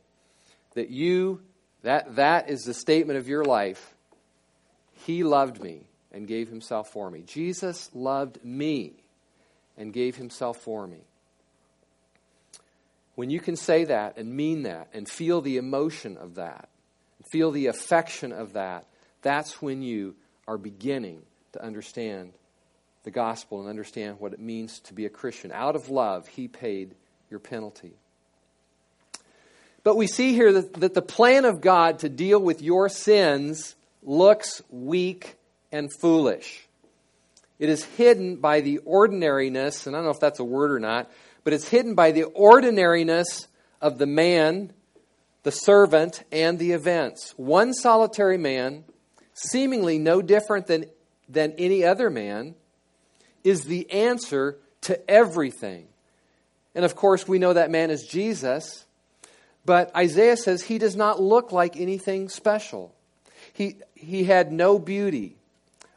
that 0.75 0.89
you 0.89 1.41
that 1.83 2.15
that 2.15 2.49
is 2.49 2.61
the 2.61 2.73
statement 2.73 3.19
of 3.19 3.27
your 3.27 3.43
life 3.43 3.93
he 5.05 5.23
loved 5.23 5.61
me 5.61 5.85
and 6.13 6.27
gave 6.27 6.47
himself 6.47 6.89
for 6.89 7.11
me 7.11 7.21
jesus 7.21 7.89
loved 7.93 8.43
me 8.43 8.93
and 9.77 9.91
gave 9.91 10.15
himself 10.15 10.57
for 10.57 10.87
me 10.87 11.01
when 13.15 13.29
you 13.29 13.39
can 13.39 13.55
say 13.55 13.85
that 13.85 14.17
and 14.17 14.33
mean 14.33 14.63
that 14.63 14.87
and 14.93 15.07
feel 15.07 15.41
the 15.41 15.57
emotion 15.57 16.17
of 16.17 16.35
that 16.35 16.69
feel 17.31 17.51
the 17.51 17.67
affection 17.67 18.31
of 18.31 18.53
that 18.53 18.85
that's 19.21 19.61
when 19.61 19.81
you 19.81 20.15
are 20.47 20.57
beginning 20.57 21.21
to 21.53 21.63
understand 21.63 22.33
the 23.03 23.11
gospel 23.11 23.61
and 23.61 23.69
understand 23.69 24.19
what 24.19 24.33
it 24.33 24.39
means 24.39 24.79
to 24.79 24.93
be 24.93 25.05
a 25.05 25.09
christian 25.09 25.51
out 25.51 25.75
of 25.75 25.89
love 25.89 26.27
he 26.27 26.47
paid 26.47 26.95
your 27.29 27.39
penalty 27.39 27.93
but 29.83 29.97
we 29.97 30.07
see 30.07 30.33
here 30.33 30.51
that, 30.53 30.73
that 30.75 30.93
the 30.93 31.01
plan 31.01 31.45
of 31.45 31.61
God 31.61 31.99
to 31.99 32.09
deal 32.09 32.39
with 32.39 32.61
your 32.61 32.87
sins 32.89 33.75
looks 34.01 34.61
weak 34.69 35.35
and 35.71 35.91
foolish. 35.99 36.65
It 37.59 37.69
is 37.69 37.83
hidden 37.83 38.37
by 38.37 38.61
the 38.61 38.79
ordinariness, 38.79 39.85
and 39.85 39.95
I 39.95 39.99
don't 39.99 40.05
know 40.05 40.11
if 40.11 40.19
that's 40.19 40.39
a 40.39 40.45
word 40.45 40.71
or 40.71 40.79
not, 40.79 41.11
but 41.43 41.53
it's 41.53 41.67
hidden 41.67 41.95
by 41.95 42.11
the 42.11 42.23
ordinariness 42.23 43.47
of 43.81 43.97
the 43.97 44.05
man, 44.05 44.71
the 45.43 45.51
servant, 45.51 46.23
and 46.31 46.57
the 46.57 46.71
events. 46.71 47.33
One 47.37 47.73
solitary 47.73 48.37
man, 48.37 48.85
seemingly 49.33 49.99
no 49.99 50.21
different 50.21 50.67
than, 50.67 50.85
than 51.27 51.53
any 51.57 51.83
other 51.83 52.09
man, 52.09 52.55
is 53.43 53.65
the 53.65 53.91
answer 53.91 54.57
to 54.81 55.09
everything. 55.09 55.87
And 56.75 56.85
of 56.85 56.95
course, 56.95 57.27
we 57.27 57.39
know 57.39 57.53
that 57.53 57.69
man 57.69 57.91
is 57.91 58.07
Jesus. 58.07 58.85
But 59.65 59.95
Isaiah 59.95 60.37
says 60.37 60.63
he 60.63 60.77
does 60.77 60.95
not 60.95 61.21
look 61.21 61.51
like 61.51 61.77
anything 61.77 62.29
special. 62.29 62.95
He, 63.53 63.77
he 63.95 64.23
had 64.23 64.51
no 64.51 64.79
beauty 64.79 65.37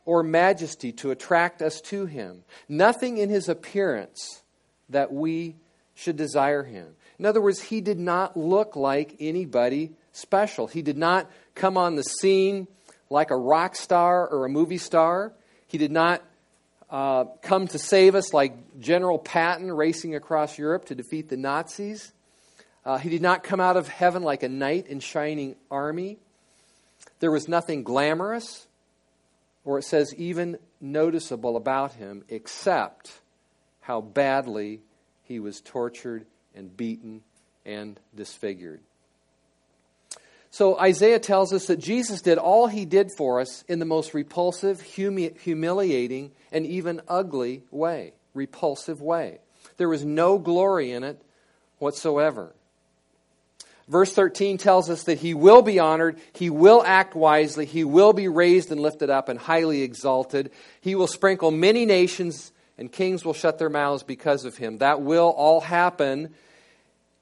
or 0.04 0.22
majesty 0.22 0.92
to 0.92 1.10
attract 1.10 1.62
us 1.62 1.80
to 1.80 2.06
him, 2.06 2.44
nothing 2.68 3.18
in 3.18 3.28
his 3.28 3.48
appearance 3.48 4.42
that 4.90 5.12
we 5.12 5.56
should 5.94 6.16
desire 6.16 6.62
him. 6.62 6.94
In 7.18 7.26
other 7.26 7.40
words, 7.40 7.60
he 7.60 7.80
did 7.80 7.98
not 7.98 8.36
look 8.36 8.76
like 8.76 9.16
anybody 9.20 9.92
special. 10.12 10.66
He 10.66 10.82
did 10.82 10.96
not 10.96 11.30
come 11.54 11.76
on 11.76 11.96
the 11.96 12.02
scene 12.02 12.68
like 13.08 13.30
a 13.30 13.36
rock 13.36 13.76
star 13.76 14.26
or 14.28 14.44
a 14.44 14.48
movie 14.48 14.78
star. 14.78 15.32
He 15.66 15.78
did 15.78 15.92
not 15.92 16.22
uh, 16.90 17.24
come 17.42 17.66
to 17.68 17.78
save 17.78 18.14
us 18.14 18.32
like 18.32 18.78
General 18.80 19.18
Patton 19.18 19.72
racing 19.72 20.14
across 20.14 20.58
Europe 20.58 20.86
to 20.86 20.94
defeat 20.94 21.28
the 21.28 21.36
Nazis. 21.36 22.12
Uh, 22.84 22.98
he 22.98 23.08
did 23.08 23.22
not 23.22 23.42
come 23.42 23.60
out 23.60 23.76
of 23.76 23.88
heaven 23.88 24.22
like 24.22 24.42
a 24.42 24.48
knight 24.48 24.86
in 24.86 25.00
shining 25.00 25.56
army. 25.70 26.18
There 27.18 27.32
was 27.32 27.48
nothing 27.48 27.82
glamorous, 27.82 28.66
or 29.64 29.78
it 29.78 29.84
says 29.84 30.14
even 30.16 30.58
noticeable 30.80 31.56
about 31.56 31.94
him, 31.94 32.24
except 32.28 33.20
how 33.86 34.00
badly 34.00 34.80
he 35.22 35.38
was 35.38 35.60
tortured 35.60 36.26
and 36.56 36.76
beaten 36.76 37.22
and 37.64 38.00
disfigured. 38.16 38.80
So 40.50 40.76
Isaiah 40.76 41.20
tells 41.20 41.52
us 41.52 41.66
that 41.66 41.78
Jesus 41.78 42.20
did 42.20 42.36
all 42.36 42.66
he 42.66 42.84
did 42.84 43.12
for 43.16 43.40
us 43.40 43.62
in 43.68 43.78
the 43.78 43.84
most 43.84 44.12
repulsive, 44.12 44.80
humi- 44.80 45.34
humiliating, 45.40 46.32
and 46.50 46.66
even 46.66 47.00
ugly 47.06 47.62
way. 47.70 48.14
Repulsive 48.34 49.00
way. 49.00 49.38
There 49.76 49.88
was 49.88 50.04
no 50.04 50.38
glory 50.38 50.90
in 50.90 51.04
it 51.04 51.22
whatsoever. 51.78 52.56
Verse 53.86 54.12
13 54.12 54.58
tells 54.58 54.90
us 54.90 55.04
that 55.04 55.18
he 55.18 55.32
will 55.32 55.62
be 55.62 55.78
honored, 55.78 56.18
he 56.32 56.50
will 56.50 56.82
act 56.84 57.14
wisely, 57.14 57.66
he 57.66 57.84
will 57.84 58.12
be 58.12 58.26
raised 58.26 58.72
and 58.72 58.80
lifted 58.80 59.10
up 59.10 59.28
and 59.28 59.38
highly 59.38 59.82
exalted. 59.82 60.50
He 60.80 60.96
will 60.96 61.06
sprinkle 61.06 61.52
many 61.52 61.86
nations, 61.86 62.50
and 62.78 62.90
kings 62.90 63.24
will 63.24 63.34
shut 63.34 63.58
their 63.58 63.70
mouths 63.70 64.02
because 64.02 64.44
of 64.44 64.56
him. 64.56 64.78
That 64.78 65.02
will 65.02 65.28
all 65.28 65.60
happen 65.60 66.34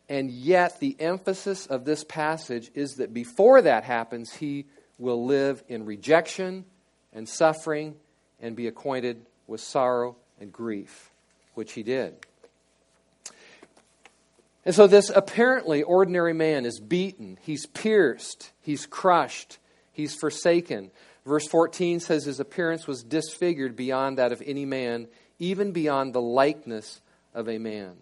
and 0.08 0.30
yet, 0.30 0.80
the 0.80 0.96
emphasis 1.00 1.66
of 1.66 1.84
this 1.84 2.04
passage 2.04 2.70
is 2.74 2.96
that 2.96 3.14
before 3.14 3.62
that 3.62 3.84
happens, 3.84 4.34
he 4.34 4.66
will 4.98 5.24
live 5.24 5.62
in 5.66 5.86
rejection 5.86 6.64
and 7.12 7.28
suffering 7.28 7.94
and 8.40 8.54
be 8.54 8.66
acquainted 8.66 9.24
with 9.46 9.62
sorrow 9.62 10.16
and 10.40 10.52
grief, 10.52 11.10
which 11.54 11.72
he 11.72 11.82
did. 11.82 12.14
And 14.66 14.74
so, 14.74 14.86
this 14.86 15.10
apparently 15.10 15.82
ordinary 15.82 16.34
man 16.34 16.66
is 16.66 16.80
beaten, 16.80 17.38
he's 17.40 17.66
pierced, 17.66 18.52
he's 18.60 18.84
crushed, 18.86 19.58
he's 19.92 20.14
forsaken. 20.14 20.90
Verse 21.24 21.46
14 21.48 22.00
says 22.00 22.26
his 22.26 22.40
appearance 22.40 22.86
was 22.86 23.02
disfigured 23.02 23.74
beyond 23.74 24.18
that 24.18 24.32
of 24.32 24.42
any 24.44 24.66
man, 24.66 25.08
even 25.38 25.72
beyond 25.72 26.12
the 26.12 26.20
likeness 26.20 27.00
of 27.34 27.48
a 27.48 27.58
man. 27.58 27.94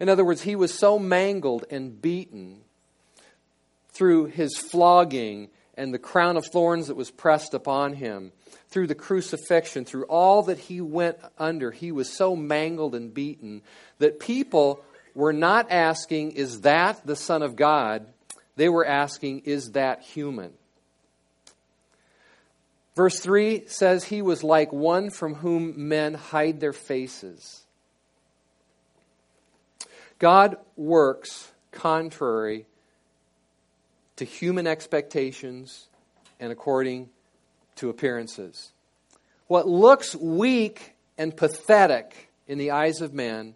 In 0.00 0.08
other 0.08 0.24
words, 0.24 0.42
he 0.42 0.56
was 0.56 0.72
so 0.72 0.98
mangled 0.98 1.64
and 1.70 2.00
beaten 2.00 2.60
through 3.90 4.26
his 4.26 4.56
flogging 4.56 5.48
and 5.76 5.94
the 5.94 5.98
crown 5.98 6.36
of 6.36 6.46
thorns 6.46 6.88
that 6.88 6.96
was 6.96 7.10
pressed 7.10 7.54
upon 7.54 7.94
him, 7.94 8.32
through 8.68 8.86
the 8.86 8.94
crucifixion, 8.94 9.84
through 9.84 10.04
all 10.04 10.42
that 10.42 10.58
he 10.58 10.80
went 10.80 11.16
under. 11.38 11.70
He 11.70 11.92
was 11.92 12.12
so 12.12 12.36
mangled 12.36 12.94
and 12.94 13.14
beaten 13.14 13.62
that 13.98 14.20
people 14.20 14.84
were 15.14 15.32
not 15.32 15.70
asking, 15.70 16.32
Is 16.32 16.62
that 16.62 17.06
the 17.06 17.16
Son 17.16 17.42
of 17.42 17.56
God? 17.56 18.06
They 18.56 18.68
were 18.68 18.84
asking, 18.84 19.40
Is 19.40 19.70
that 19.72 20.02
human? 20.02 20.52
Verse 22.98 23.20
3 23.20 23.68
says, 23.68 24.02
He 24.02 24.22
was 24.22 24.42
like 24.42 24.72
one 24.72 25.10
from 25.10 25.36
whom 25.36 25.86
men 25.86 26.14
hide 26.14 26.58
their 26.58 26.72
faces. 26.72 27.64
God 30.18 30.56
works 30.74 31.52
contrary 31.70 32.66
to 34.16 34.24
human 34.24 34.66
expectations 34.66 35.86
and 36.40 36.50
according 36.50 37.08
to 37.76 37.88
appearances. 37.88 38.72
What 39.46 39.68
looks 39.68 40.16
weak 40.16 40.96
and 41.16 41.36
pathetic 41.36 42.32
in 42.48 42.58
the 42.58 42.72
eyes 42.72 43.00
of 43.00 43.14
men 43.14 43.54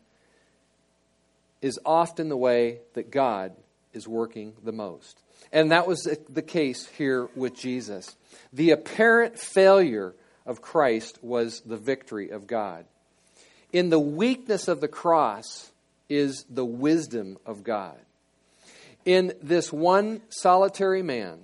is 1.61 1.81
often 1.85 2.29
the 2.29 2.37
way 2.37 2.79
that 2.95 3.11
God 3.11 3.57
is 3.93 4.07
working 4.07 4.53
the 4.63 4.71
most. 4.71 5.22
And 5.51 5.73
that 5.73 5.87
was 5.87 6.09
the 6.29 6.43
case 6.43 6.87
here 6.99 7.29
with 7.35 7.55
Jesus. 7.55 8.17
The 8.53 8.71
apparent 8.71 9.39
failure 9.39 10.15
of 10.47 10.63
Christ 10.63 11.19
was 11.23 11.61
the 11.61 11.77
victory 11.77 12.31
of 12.31 12.47
God. 12.47 12.85
In 13.73 13.89
the 13.89 13.99
weakness 13.99 14.69
of 14.69 14.81
the 14.81 14.89
cross, 14.89 15.73
is 16.13 16.45
the 16.51 16.65
wisdom 16.65 17.39
of 17.47 17.65
God. 17.65 17.97
In 19.07 19.33
this 19.43 19.73
one 19.73 20.21
solitary 20.29 21.03
man 21.03 21.39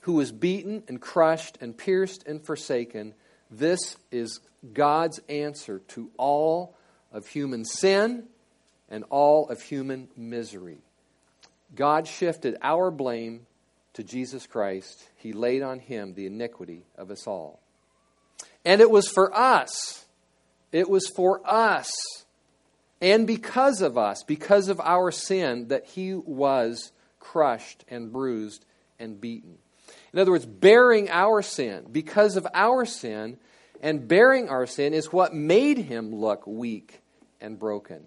who 0.00 0.14
was 0.14 0.32
beaten 0.32 0.82
and 0.88 0.98
crushed 0.98 1.58
and 1.60 1.76
pierced 1.76 2.26
and 2.26 2.42
forsaken, 2.42 3.12
this 3.50 3.96
is 4.10 4.40
God's 4.72 5.20
answer 5.28 5.80
to 5.88 6.10
all 6.16 6.74
of 7.12 7.26
human 7.26 7.66
sin 7.66 8.24
and 8.88 9.04
all 9.10 9.48
of 9.50 9.60
human 9.60 10.08
misery. 10.16 10.78
God 11.74 12.06
shifted 12.06 12.56
our 12.62 12.90
blame 12.90 13.46
to 13.94 14.02
Jesus 14.02 14.46
Christ. 14.46 15.08
He 15.16 15.32
laid 15.32 15.62
on 15.62 15.78
him 15.78 16.14
the 16.14 16.26
iniquity 16.26 16.84
of 16.96 17.10
us 17.10 17.26
all. 17.26 17.60
And 18.64 18.80
it 18.80 18.90
was 18.90 19.08
for 19.08 19.36
us. 19.36 20.04
It 20.70 20.88
was 20.88 21.10
for 21.14 21.40
us 21.44 21.90
and 23.02 23.26
because 23.26 23.82
of 23.82 23.98
us, 23.98 24.22
because 24.22 24.68
of 24.68 24.80
our 24.80 25.10
sin, 25.10 25.68
that 25.68 25.86
he 25.86 26.14
was 26.14 26.92
crushed 27.18 27.84
and 27.88 28.12
bruised 28.12 28.64
and 29.00 29.20
beaten. 29.20 29.58
In 30.12 30.20
other 30.20 30.30
words, 30.30 30.46
bearing 30.46 31.10
our 31.10 31.42
sin, 31.42 31.84
because 31.90 32.36
of 32.36 32.46
our 32.54 32.84
sin, 32.84 33.38
and 33.82 34.06
bearing 34.06 34.48
our 34.48 34.68
sin 34.68 34.94
is 34.94 35.12
what 35.12 35.34
made 35.34 35.78
him 35.78 36.14
look 36.14 36.46
weak 36.46 37.00
and 37.40 37.58
broken. 37.58 38.04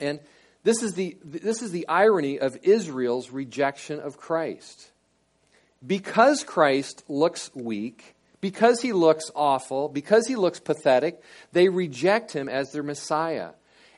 And 0.00 0.18
this 0.64 0.82
is 0.82 0.94
the, 0.94 1.16
this 1.22 1.62
is 1.62 1.70
the 1.70 1.86
irony 1.88 2.40
of 2.40 2.58
Israel's 2.62 3.30
rejection 3.30 4.00
of 4.00 4.16
Christ. 4.16 4.90
Because 5.86 6.42
Christ 6.42 7.04
looks 7.06 7.54
weak, 7.54 8.14
because 8.40 8.80
he 8.80 8.94
looks 8.94 9.30
awful, 9.36 9.90
because 9.90 10.26
he 10.26 10.36
looks 10.36 10.60
pathetic, 10.60 11.22
they 11.52 11.68
reject 11.68 12.32
him 12.32 12.48
as 12.48 12.72
their 12.72 12.82
Messiah. 12.82 13.50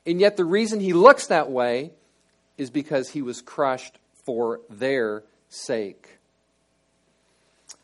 And 0.04 0.20
yet, 0.20 0.36
the 0.36 0.44
reason 0.44 0.80
he 0.80 0.92
looks 0.92 1.28
that 1.28 1.50
way 1.50 1.92
is 2.58 2.70
because 2.70 3.10
he 3.10 3.22
was 3.22 3.40
crushed 3.40 3.98
for 4.24 4.60
their 4.68 5.22
sake. 5.48 6.18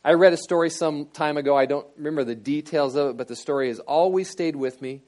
I 0.05 0.15
read 0.15 0.33
a 0.33 0.37
story 0.37 0.71
some 0.71 1.07
time 1.07 1.37
ago. 1.37 1.57
I 1.57 1.67
don't 1.67 1.87
remember 1.97 2.25
the 2.25 2.35
details 2.35 2.97
of 2.97 3.11
it, 3.11 3.17
but 3.17 3.29
the 3.29 3.37
story 3.37 3.69
has 3.69 3.79
always 3.79 4.29
stayed 4.29 4.57
with 4.57 4.83
me 4.83 5.03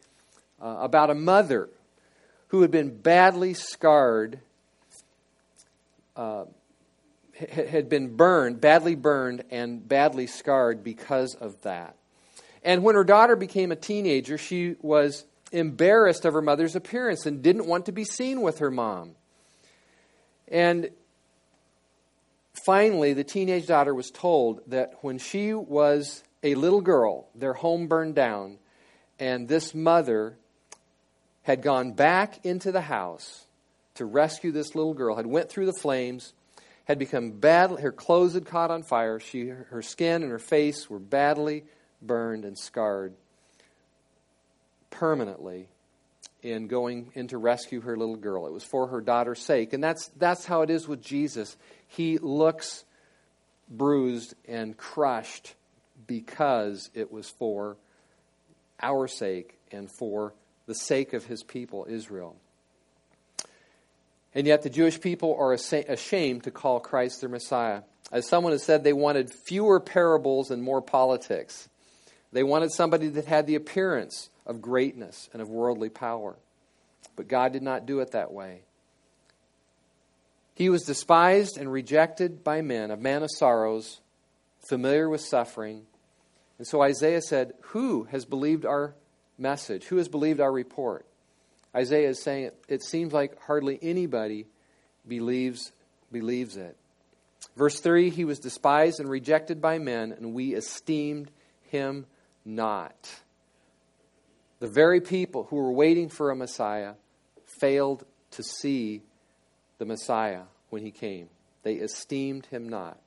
uh, 0.63 0.77
about 0.81 1.11
a 1.11 1.15
mother 1.15 1.69
who 2.49 2.63
had 2.63 2.71
been 2.71 2.97
badly 2.97 3.55
scarred, 3.55 4.41
uh, 6.17 6.45
had 7.51 7.89
been 7.89 8.17
burned, 8.17 8.61
badly 8.61 8.95
burned, 8.95 9.45
and 9.51 9.87
badly 9.87 10.27
scarred 10.27 10.85
because 10.85 11.35
of 11.35 11.61
that. 11.63 11.97
And 12.63 12.83
when 12.83 12.95
her 12.95 13.05
daughter 13.05 13.37
became 13.37 13.73
a 13.73 13.77
teenager, 13.77 14.39
she 14.39 14.77
was 14.81 15.27
embarrassed 15.53 16.25
of 16.25 16.33
her 16.33 16.43
mother's 16.43 16.77
appearance 16.77 17.27
and 17.27 17.43
didn't 17.43 17.67
want 17.67 17.87
to 17.87 17.93
be 17.93 18.05
seen 18.05 18.41
with 18.41 18.59
her 18.59 18.71
mom. 18.71 19.17
And 20.49 20.91
finally, 22.65 23.13
the 23.13 23.25
teenage 23.25 23.67
daughter 23.67 23.95
was 23.95 24.11
told 24.11 24.61
that 24.69 24.95
when 25.03 25.19
she 25.19 25.55
was 25.55 26.23
a 26.43 26.55
little 26.55 26.81
girl, 26.81 27.29
their 27.35 27.55
home 27.55 27.87
burned 27.87 28.15
down, 28.15 28.59
and 29.19 29.49
this 29.49 29.75
mother 29.75 30.37
had 31.45 31.63
gone 31.63 31.93
back 31.93 32.45
into 32.45 32.73
the 32.73 32.81
house 32.81 33.47
to 33.95 34.05
rescue 34.05 34.51
this 34.51 34.75
little 34.75 34.95
girl, 34.95 35.15
had 35.17 35.27
went 35.27 35.49
through 35.49 35.67
the 35.67 35.79
flames, 35.81 36.33
had 36.87 36.99
become 36.99 37.31
bad, 37.31 37.71
her 37.81 37.93
clothes 37.93 38.35
had 38.35 38.47
caught 38.47 38.71
on 38.71 38.83
fire, 38.83 39.21
she, 39.21 39.47
her 39.47 39.83
skin 39.83 40.23
and 40.23 40.33
her 40.33 40.39
face 40.39 40.91
were 40.91 40.99
badly 40.99 41.65
burned 42.03 42.45
and 42.45 42.59
scarred 42.59 43.15
permanently 44.91 45.69
in 46.43 46.67
going 46.67 47.11
in 47.15 47.29
to 47.29 47.39
rescue 47.39 47.81
her 47.81 47.97
little 47.97 48.17
girl. 48.17 48.47
It 48.47 48.53
was 48.53 48.65
for 48.65 48.89
her 48.89 49.01
daughter's 49.01 49.41
sake. 49.41 49.73
And 49.73 49.83
that's, 49.83 50.09
that's 50.17 50.45
how 50.45 50.63
it 50.63 50.71
is 50.71 50.87
with 50.87 51.03
Jesus. 51.03 51.57
He 51.89 52.19
looks 52.19 52.85
bruised 53.69 54.35
and 54.47 54.77
crushed 54.77 55.55
because 56.07 56.91
it 56.95 57.11
was 57.11 57.31
for 57.31 57.77
our 58.83 59.09
sake 59.09 59.59
and 59.73 59.91
for 59.91 60.35
the 60.67 60.75
sake 60.75 61.13
of 61.13 61.27
his 61.27 61.43
people, 61.43 61.87
Israel. 61.89 62.37
And 64.35 64.47
yet, 64.47 64.63
the 64.63 64.71
Jewish 64.71 65.01
people 65.01 65.37
are 65.39 65.53
ashamed 65.53 66.45
to 66.45 66.51
call 66.51 66.81
Christ 66.81 67.21
their 67.21 67.31
Messiah. 67.31 67.83
As 68.11 68.29
someone 68.29 68.53
has 68.53 68.65
said, 68.65 68.83
they 68.83 68.93
wanted 68.93 69.33
fewer 69.33 69.79
parables 69.79 70.51
and 70.51 70.63
more 70.63 70.83
politics. 70.83 71.69
They 72.33 72.43
wanted 72.43 72.73
somebody 72.73 73.09
that 73.09 73.27
had 73.27 73.47
the 73.47 73.55
appearance 73.55 74.31
of 74.45 74.61
greatness 74.61 75.31
and 75.33 75.41
of 75.41 75.49
worldly 75.49 75.89
power. 75.89 76.37
But 77.15 77.29
God 77.29 77.53
did 77.53 77.63
not 77.63 77.87
do 77.87 78.01
it 78.01 78.11
that 78.11 78.33
way. 78.33 78.63
He 80.55 80.69
was 80.69 80.83
despised 80.83 81.57
and 81.57 81.71
rejected 81.71 82.43
by 82.45 82.61
men, 82.61 82.91
a 82.91 82.97
man 82.97 83.23
of 83.23 83.31
sorrows, 83.31 84.01
familiar 84.69 85.09
with 85.09 85.21
suffering. 85.21 85.83
And 86.59 86.67
so 86.67 86.83
Isaiah 86.83 87.23
said, 87.23 87.55
Who 87.69 88.05
has 88.05 88.25
believed 88.25 88.65
our 88.65 88.95
message? 89.39 89.85
Who 89.85 89.97
has 89.97 90.09
believed 90.09 90.41
our 90.41 90.53
report? 90.53 91.07
Isaiah 91.75 92.11
is 92.11 92.23
saying 92.23 92.51
it, 92.69 92.83
seems 92.83 93.13
like 93.13 93.41
hardly 93.43 93.79
anybody 93.83 94.47
believes, 95.07 95.73
believes 96.13 96.57
it. 96.57 96.77
Verse 97.57 97.81
3 97.81 98.11
He 98.11 98.25
was 98.25 98.39
despised 98.39 99.01
and 99.01 99.09
rejected 99.09 99.61
by 99.61 99.79
men, 99.79 100.13
and 100.13 100.35
we 100.35 100.55
esteemed 100.55 101.31
him 101.71 102.07
not. 102.45 103.11
The 104.61 104.69
very 104.69 105.01
people 105.01 105.45
who 105.45 105.57
were 105.57 105.73
waiting 105.73 106.09
for 106.09 106.31
a 106.31 106.37
Messiah 106.37 106.95
failed 107.61 108.05
to 108.33 108.43
see 108.43 109.03
the 109.79 109.85
Messiah 109.85 110.43
when 110.71 110.83
he 110.83 110.91
came. 110.91 111.29
They 111.63 111.75
esteemed 111.75 112.47
him 112.47 112.69
not. 112.69 112.99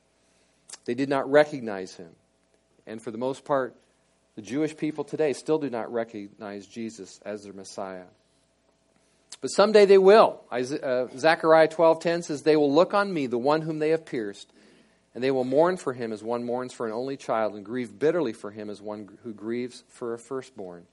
They 0.86 0.94
did 0.94 1.10
not 1.10 1.30
recognize 1.30 1.96
him. 1.96 2.12
And 2.86 3.02
for 3.02 3.12
the 3.12 3.18
most 3.18 3.46
part, 3.46 3.76
the 4.38 4.44
Jewish 4.44 4.78
people 4.78 5.04
today 5.04 5.34
still 5.34 5.58
do 5.58 5.68
not 5.68 5.92
recognize 5.92 6.68
Jesus 6.68 7.20
as 7.26 7.44
their 7.44 7.54
Messiah. 7.54 8.06
But 9.42 9.48
someday 9.48 9.86
they 9.86 9.98
will. 9.98 10.42
Uh, 10.52 11.08
Zechariah 11.18 11.68
12:10 11.68 12.22
says, 12.22 12.44
"They 12.44 12.56
will 12.56 12.72
look 12.72 12.94
on 12.94 13.12
me, 13.12 13.26
the 13.26 13.40
one 13.40 13.64
whom 13.64 13.80
they 13.80 13.90
have 13.90 14.06
pierced, 14.06 14.54
and 15.16 15.24
they 15.24 15.32
will 15.32 15.44
mourn 15.44 15.78
for 15.78 15.94
him 15.94 16.14
as 16.14 16.24
one 16.24 16.44
mourns 16.44 16.72
for 16.72 16.86
an 16.86 16.94
only 16.94 17.18
child, 17.18 17.56
and 17.56 17.66
grieve 17.66 17.98
bitterly 17.98 18.32
for 18.32 18.52
him 18.52 18.70
as 18.70 18.80
one 18.80 19.18
who 19.24 19.34
grieves 19.34 19.84
for 19.90 20.14
a 20.14 20.20
firstborn." 20.20 20.86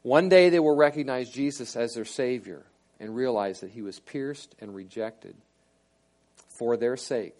One 0.00 0.30
day 0.30 0.48
they 0.48 0.60
will 0.60 0.76
recognize 0.76 1.28
Jesus 1.28 1.76
as 1.76 1.92
their 1.92 2.06
Savior 2.06 2.64
and 3.00 3.14
realize 3.14 3.60
that 3.60 3.72
he 3.72 3.82
was 3.82 4.00
pierced 4.00 4.54
and 4.62 4.74
rejected 4.74 5.36
for 6.36 6.78
their 6.78 6.96
sake. 6.96 7.36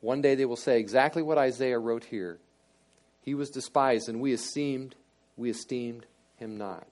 One 0.00 0.22
day 0.22 0.34
they 0.34 0.44
will 0.44 0.56
say 0.56 0.80
exactly 0.80 1.22
what 1.22 1.38
Isaiah 1.38 1.78
wrote 1.78 2.04
here. 2.04 2.40
He 3.22 3.34
was 3.34 3.50
despised, 3.50 4.08
and 4.08 4.20
we 4.20 4.32
esteemed, 4.32 4.94
we 5.36 5.50
esteemed 5.50 6.06
him 6.36 6.58
not. 6.58 6.86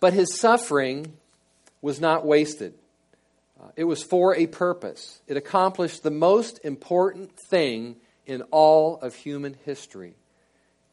But 0.00 0.12
his 0.12 0.38
suffering 0.38 1.14
was 1.80 2.00
not 2.00 2.24
wasted. 2.24 2.74
Uh, 3.60 3.68
it 3.76 3.84
was 3.84 4.02
for 4.02 4.34
a 4.34 4.46
purpose. 4.46 5.20
It 5.26 5.36
accomplished 5.36 6.02
the 6.02 6.10
most 6.10 6.60
important 6.64 7.32
thing 7.48 7.96
in 8.26 8.42
all 8.50 8.98
of 9.00 9.14
human 9.14 9.56
history, 9.64 10.14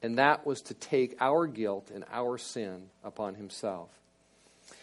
and 0.02 0.18
that 0.18 0.46
was 0.46 0.62
to 0.62 0.74
take 0.74 1.16
our 1.20 1.46
guilt 1.48 1.92
and 1.94 2.06
our 2.12 2.38
sin 2.38 2.90
upon 3.04 3.36
himself. 3.36 3.90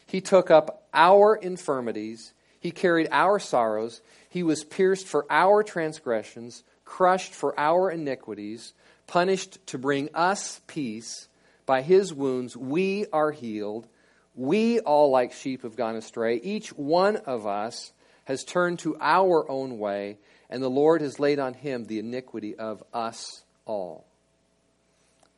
He 0.06 0.20
took 0.20 0.50
up 0.50 0.84
our 0.94 1.34
infirmities, 1.34 2.32
he 2.60 2.70
carried 2.70 3.08
our 3.10 3.38
sorrows, 3.38 4.00
he 4.28 4.42
was 4.42 4.64
pierced 4.64 5.06
for 5.06 5.26
our 5.30 5.62
transgressions, 5.62 6.62
crushed 6.84 7.34
for 7.34 7.58
our 7.58 7.90
iniquities, 7.90 8.72
punished 9.06 9.64
to 9.68 9.78
bring 9.78 10.10
us 10.14 10.60
peace. 10.66 11.28
By 11.64 11.82
his 11.82 12.14
wounds 12.14 12.56
we 12.56 13.06
are 13.12 13.32
healed. 13.32 13.88
We 14.34 14.80
all, 14.80 15.10
like 15.10 15.32
sheep, 15.32 15.62
have 15.62 15.76
gone 15.76 15.96
astray. 15.96 16.36
Each 16.36 16.68
one 16.70 17.16
of 17.16 17.46
us 17.46 17.92
has 18.24 18.44
turned 18.44 18.80
to 18.80 18.96
our 19.00 19.50
own 19.50 19.78
way, 19.78 20.18
and 20.50 20.62
the 20.62 20.68
Lord 20.68 21.00
has 21.00 21.18
laid 21.18 21.38
on 21.38 21.54
him 21.54 21.84
the 21.84 21.98
iniquity 21.98 22.54
of 22.54 22.82
us 22.92 23.42
all. 23.64 24.04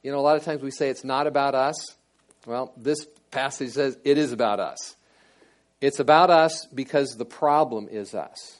You 0.02 0.10
know, 0.10 0.18
a 0.18 0.20
lot 0.20 0.36
of 0.36 0.44
times 0.44 0.62
we 0.62 0.70
say 0.70 0.88
it's 0.88 1.04
not 1.04 1.26
about 1.26 1.54
us. 1.54 1.76
Well, 2.46 2.72
this 2.76 3.06
passage 3.30 3.70
says 3.70 3.98
it 4.04 4.18
is 4.18 4.32
about 4.32 4.58
us. 4.58 4.96
It's 5.80 6.00
about 6.00 6.30
us 6.30 6.66
because 6.66 7.16
the 7.16 7.24
problem 7.24 7.88
is 7.88 8.14
us. 8.14 8.58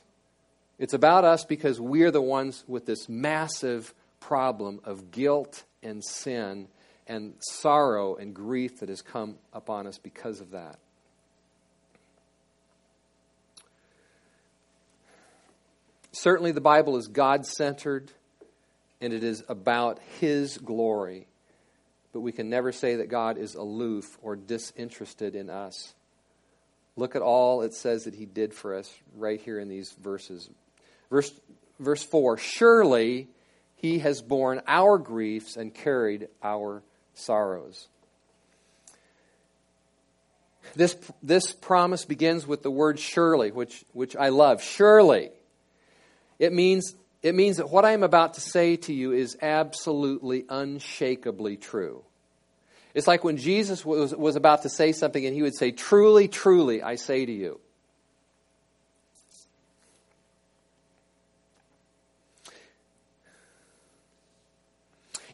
It's 0.79 0.95
about 0.95 1.25
us 1.25 1.45
because 1.45 1.81
we're 1.81 2.13
the 2.13 2.23
ones 2.23 2.65
with 2.69 2.87
this 2.87 3.09
massive 3.09 3.93
problem 4.21 4.81
of 4.85 5.11
guilt 5.11 5.65
and 5.83 6.05
sin 6.05 6.69
and 7.07 7.35
sorrow 7.41 8.17
and 8.17 8.35
grief 8.35 8.81
that 8.81 8.89
has 8.89 9.03
come 9.03 9.37
upon 9.53 9.87
us 9.87 9.99
because 9.99 10.41
of 10.41 10.51
that. 10.51 10.79
Certainly, 16.13 16.53
the 16.53 16.61
Bible 16.61 16.97
is 16.97 17.09
God 17.09 17.47
centered 17.47 18.11
and 19.01 19.13
it 19.13 19.23
is 19.23 19.45
about 19.49 20.01
His 20.21 20.59
glory, 20.59 21.27
but 22.13 22.21
we 22.21 22.33
can 22.33 22.51
never 22.51 22.73
say 22.73 22.97
that 22.97 23.09
God 23.09 23.39
is 23.39 23.55
aloof 23.55 24.19
or 24.23 24.35
disinterested 24.35 25.37
in 25.37 25.49
us. 25.49 25.95
Look 26.97 27.15
at 27.15 27.23
all 27.23 27.63
it 27.63 27.75
says 27.75 28.05
that 28.05 28.15
He 28.15 28.27
did 28.27 28.53
for 28.53 28.75
us 28.75 28.93
right 29.17 29.41
here 29.41 29.61
in 29.61 29.69
these 29.69 29.93
verses. 29.93 30.51
Verse, 31.11 31.33
verse 31.79 32.03
4 32.03 32.39
Surely 32.39 33.29
He 33.79 34.01
has 34.01 34.21
borne 34.21 34.61
our 34.67 34.99
griefs 34.99 35.57
and 35.57 35.73
carried 35.73 36.29
our 36.43 36.83
sorrows. 37.15 37.87
This, 40.75 40.97
this 41.23 41.53
promise 41.53 42.05
begins 42.05 42.47
with 42.47 42.63
the 42.63 42.73
word 42.73 42.99
surely, 42.99 43.53
which, 43.53 43.85
which 43.93 44.17
I 44.17 44.29
love. 44.31 44.63
Surely. 44.63 45.31
It 46.41 46.53
means, 46.53 46.95
it 47.23 47.37
means 47.37 47.59
that 47.59 47.71
what 47.71 47.85
I 47.85 47.93
am 47.93 48.03
about 48.03 48.35
to 48.35 48.41
say 48.41 48.77
to 48.77 48.93
you 48.93 49.13
is 49.13 49.39
absolutely 49.41 50.45
unshakably 50.49 51.57
true. 51.57 52.03
It's 52.95 53.07
like 53.07 53.23
when 53.23 53.37
Jesus 53.37 53.85
was, 53.85 54.13
was 54.15 54.35
about 54.35 54.63
to 54.63 54.69
say 54.69 54.91
something 54.91 55.25
and 55.25 55.35
he 55.35 55.43
would 55.43 55.55
say, 55.55 55.71
Truly, 55.71 56.27
truly, 56.27 56.83
I 56.83 56.97
say 56.97 57.25
to 57.25 57.33
you. 57.33 57.61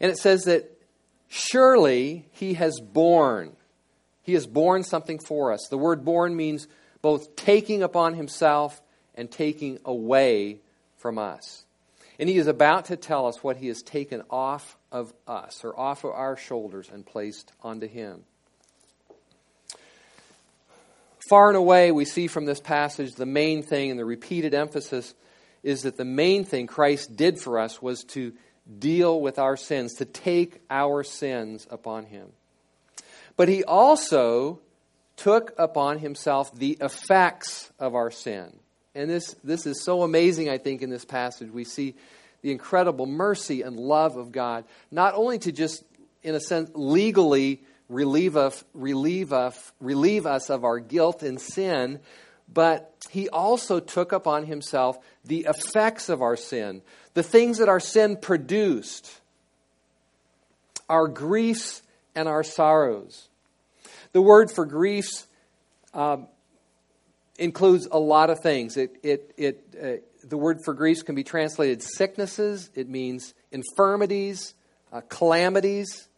And 0.04 0.12
it 0.12 0.18
says 0.18 0.44
that 0.44 0.70
Surely 1.28 2.26
he 2.32 2.54
has 2.54 2.78
borne. 2.78 3.56
He 4.20 4.34
has 4.34 4.46
borne 4.46 4.82
something 4.82 5.18
for 5.18 5.50
us. 5.50 5.66
The 5.70 5.78
word 5.78 6.04
borne 6.04 6.36
means 6.36 6.68
both 7.00 7.36
taking 7.36 7.82
upon 7.82 8.12
himself 8.12 8.82
and 9.14 9.30
taking 9.30 9.78
away 9.82 10.60
from 10.98 11.18
us. 11.18 11.64
And 12.18 12.28
he 12.28 12.36
is 12.36 12.48
about 12.48 12.84
to 12.86 12.96
tell 12.96 13.26
us 13.26 13.42
what 13.42 13.56
he 13.56 13.68
has 13.68 13.80
taken 13.80 14.22
off 14.28 14.76
of 14.92 15.14
us, 15.26 15.64
or 15.64 15.74
off 15.80 16.04
of 16.04 16.10
our 16.10 16.36
shoulders, 16.36 16.90
and 16.92 17.06
placed 17.06 17.50
onto 17.62 17.88
him. 17.88 18.24
Far 21.30 21.48
and 21.48 21.56
away, 21.56 21.92
we 21.92 22.04
see 22.04 22.26
from 22.26 22.44
this 22.44 22.60
passage 22.60 23.14
the 23.14 23.24
main 23.24 23.62
thing, 23.62 23.90
and 23.90 23.98
the 23.98 24.04
repeated 24.04 24.52
emphasis 24.52 25.14
is 25.62 25.84
that 25.84 25.96
the 25.96 26.04
main 26.04 26.44
thing 26.44 26.66
Christ 26.66 27.16
did 27.16 27.40
for 27.40 27.58
us 27.58 27.80
was 27.80 28.04
to 28.04 28.34
deal 28.78 29.20
with 29.20 29.38
our 29.38 29.56
sins, 29.56 29.94
to 29.94 30.04
take 30.04 30.60
our 30.70 31.02
sins 31.02 31.66
upon 31.70 32.06
him. 32.06 32.28
But 33.36 33.48
he 33.48 33.64
also 33.64 34.60
took 35.16 35.52
upon 35.58 35.98
himself 35.98 36.54
the 36.54 36.76
effects 36.80 37.70
of 37.78 37.94
our 37.94 38.10
sin. 38.10 38.58
And 38.94 39.10
this, 39.10 39.34
this 39.44 39.66
is 39.66 39.84
so 39.84 40.02
amazing, 40.02 40.48
I 40.48 40.58
think, 40.58 40.82
in 40.82 40.90
this 40.90 41.04
passage. 41.04 41.50
We 41.50 41.64
see 41.64 41.94
the 42.42 42.52
incredible 42.52 43.06
mercy 43.06 43.62
and 43.62 43.76
love 43.76 44.16
of 44.16 44.32
God, 44.32 44.64
not 44.90 45.14
only 45.14 45.38
to 45.40 45.52
just, 45.52 45.82
in 46.22 46.34
a 46.34 46.40
sense, 46.40 46.70
legally 46.74 47.62
relieve 47.88 48.36
us, 48.36 48.64
relieve 48.72 49.32
relieve 49.80 50.26
us 50.26 50.50
of 50.50 50.64
our 50.64 50.78
guilt 50.78 51.22
and 51.22 51.40
sin, 51.40 52.00
but 52.52 52.94
he 53.10 53.28
also 53.28 53.80
took 53.80 54.12
upon 54.12 54.46
himself 54.46 54.96
the 55.24 55.46
effects 55.48 56.08
of 56.08 56.22
our 56.22 56.36
sin, 56.36 56.82
the 57.14 57.22
things 57.22 57.58
that 57.58 57.68
our 57.68 57.80
sin 57.80 58.16
produced, 58.16 59.20
our 60.88 61.08
griefs 61.08 61.82
and 62.14 62.28
our 62.28 62.42
sorrows. 62.42 63.28
The 64.12 64.22
word 64.22 64.50
for 64.50 64.64
griefs 64.64 65.26
um, 65.92 66.28
includes 67.38 67.88
a 67.90 67.98
lot 67.98 68.30
of 68.30 68.40
things. 68.40 68.76
It, 68.76 68.96
it, 69.02 69.34
it, 69.36 69.64
uh, 69.82 70.26
the 70.26 70.36
word 70.36 70.58
for 70.64 70.74
griefs 70.74 71.02
can 71.02 71.14
be 71.14 71.24
translated 71.24 71.82
sicknesses, 71.82 72.70
it 72.74 72.88
means 72.88 73.34
infirmities, 73.50 74.54
uh, 74.92 75.00
calamities. 75.08 76.08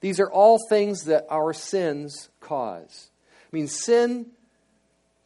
These 0.00 0.20
are 0.20 0.30
all 0.30 0.58
things 0.68 1.04
that 1.04 1.26
our 1.30 1.52
sins 1.52 2.28
cause. 2.40 3.10
I 3.52 3.56
mean, 3.56 3.68
sin 3.68 4.26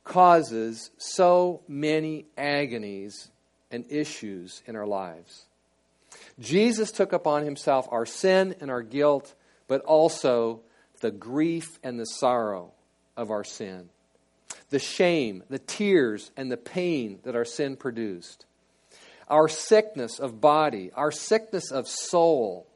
causes 0.09 0.91
so 0.97 1.61
many 1.69 2.25
agonies 2.37 3.31
and 3.71 3.85
issues 3.91 4.63
in 4.67 4.75
our 4.75 4.87
lives. 4.87 5.45
Jesus 6.41 6.91
took 6.91 7.13
upon 7.13 7.45
himself 7.45 7.87
our 7.91 8.07
sin 8.07 8.55
and 8.61 8.71
our 8.71 8.83
guilt, 8.83 9.35
but 9.69 9.83
also 9.83 10.63
the 11.01 11.11
grief 11.11 11.79
and 11.83 12.01
the 12.01 12.07
sorrow 12.07 12.73
of 13.17 13.31
our 13.31 13.45
sin, 13.45 13.91
the 14.71 14.79
shame, 14.79 15.45
the 15.51 15.59
tears, 15.59 16.31
and 16.37 16.51
the 16.51 16.57
pain 16.57 17.19
that 17.25 17.37
our 17.37 17.45
sin 17.45 17.77
produced, 17.77 18.47
our 19.29 19.47
sickness 19.47 20.19
of 20.19 20.41
body, 20.41 20.91
our 20.95 21.13
sickness 21.13 21.71
of 21.71 21.87
soul. 21.87 22.67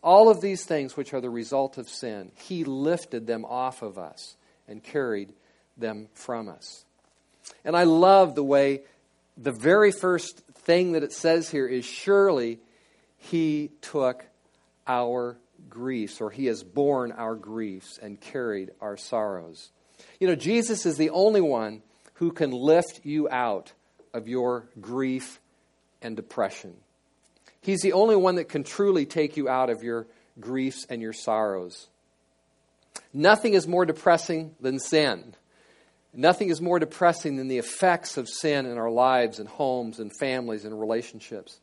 All 0.00 0.28
of 0.28 0.40
these 0.40 0.64
things, 0.64 0.96
which 0.96 1.12
are 1.12 1.20
the 1.20 1.30
result 1.30 1.78
of 1.78 1.88
sin, 1.88 2.30
he 2.36 2.62
lifted 2.62 3.26
them 3.26 3.44
off 3.44 3.82
of 3.82 3.98
us 3.98 4.36
and 4.68 4.84
carried 4.84 5.32
them 5.76 6.08
from 6.14 6.48
us. 6.48 6.84
And 7.64 7.76
I 7.76 7.84
love 7.84 8.34
the 8.34 8.44
way 8.44 8.82
the 9.36 9.52
very 9.52 9.92
first 9.92 10.42
thing 10.54 10.92
that 10.92 11.02
it 11.02 11.12
says 11.12 11.50
here 11.50 11.66
is 11.66 11.84
surely 11.84 12.58
he 13.18 13.70
took 13.80 14.24
our 14.86 15.36
griefs, 15.68 16.20
or 16.20 16.30
he 16.30 16.46
has 16.46 16.62
borne 16.62 17.12
our 17.12 17.34
griefs 17.34 17.98
and 18.00 18.20
carried 18.20 18.70
our 18.80 18.96
sorrows. 18.96 19.70
You 20.20 20.28
know, 20.28 20.34
Jesus 20.34 20.86
is 20.86 20.96
the 20.96 21.10
only 21.10 21.40
one 21.40 21.82
who 22.14 22.32
can 22.32 22.50
lift 22.50 23.00
you 23.04 23.28
out 23.28 23.72
of 24.14 24.28
your 24.28 24.68
grief 24.80 25.40
and 26.00 26.16
depression. 26.16 26.74
He's 27.60 27.80
the 27.80 27.92
only 27.92 28.16
one 28.16 28.36
that 28.36 28.48
can 28.48 28.64
truly 28.64 29.06
take 29.06 29.36
you 29.36 29.48
out 29.48 29.70
of 29.70 29.82
your 29.82 30.06
griefs 30.38 30.86
and 30.88 31.02
your 31.02 31.12
sorrows. 31.12 31.88
Nothing 33.12 33.54
is 33.54 33.66
more 33.66 33.84
depressing 33.84 34.54
than 34.60 34.78
sin. 34.78 35.34
Nothing 36.16 36.48
is 36.48 36.60
more 36.60 36.78
depressing 36.78 37.36
than 37.36 37.48
the 37.48 37.58
effects 37.58 38.16
of 38.16 38.28
sin 38.28 38.66
in 38.66 38.78
our 38.78 38.90
lives 38.90 39.38
and 39.38 39.48
homes 39.48 39.98
and 40.00 40.10
families 40.18 40.64
and 40.64 40.78
relationships. 40.80 41.60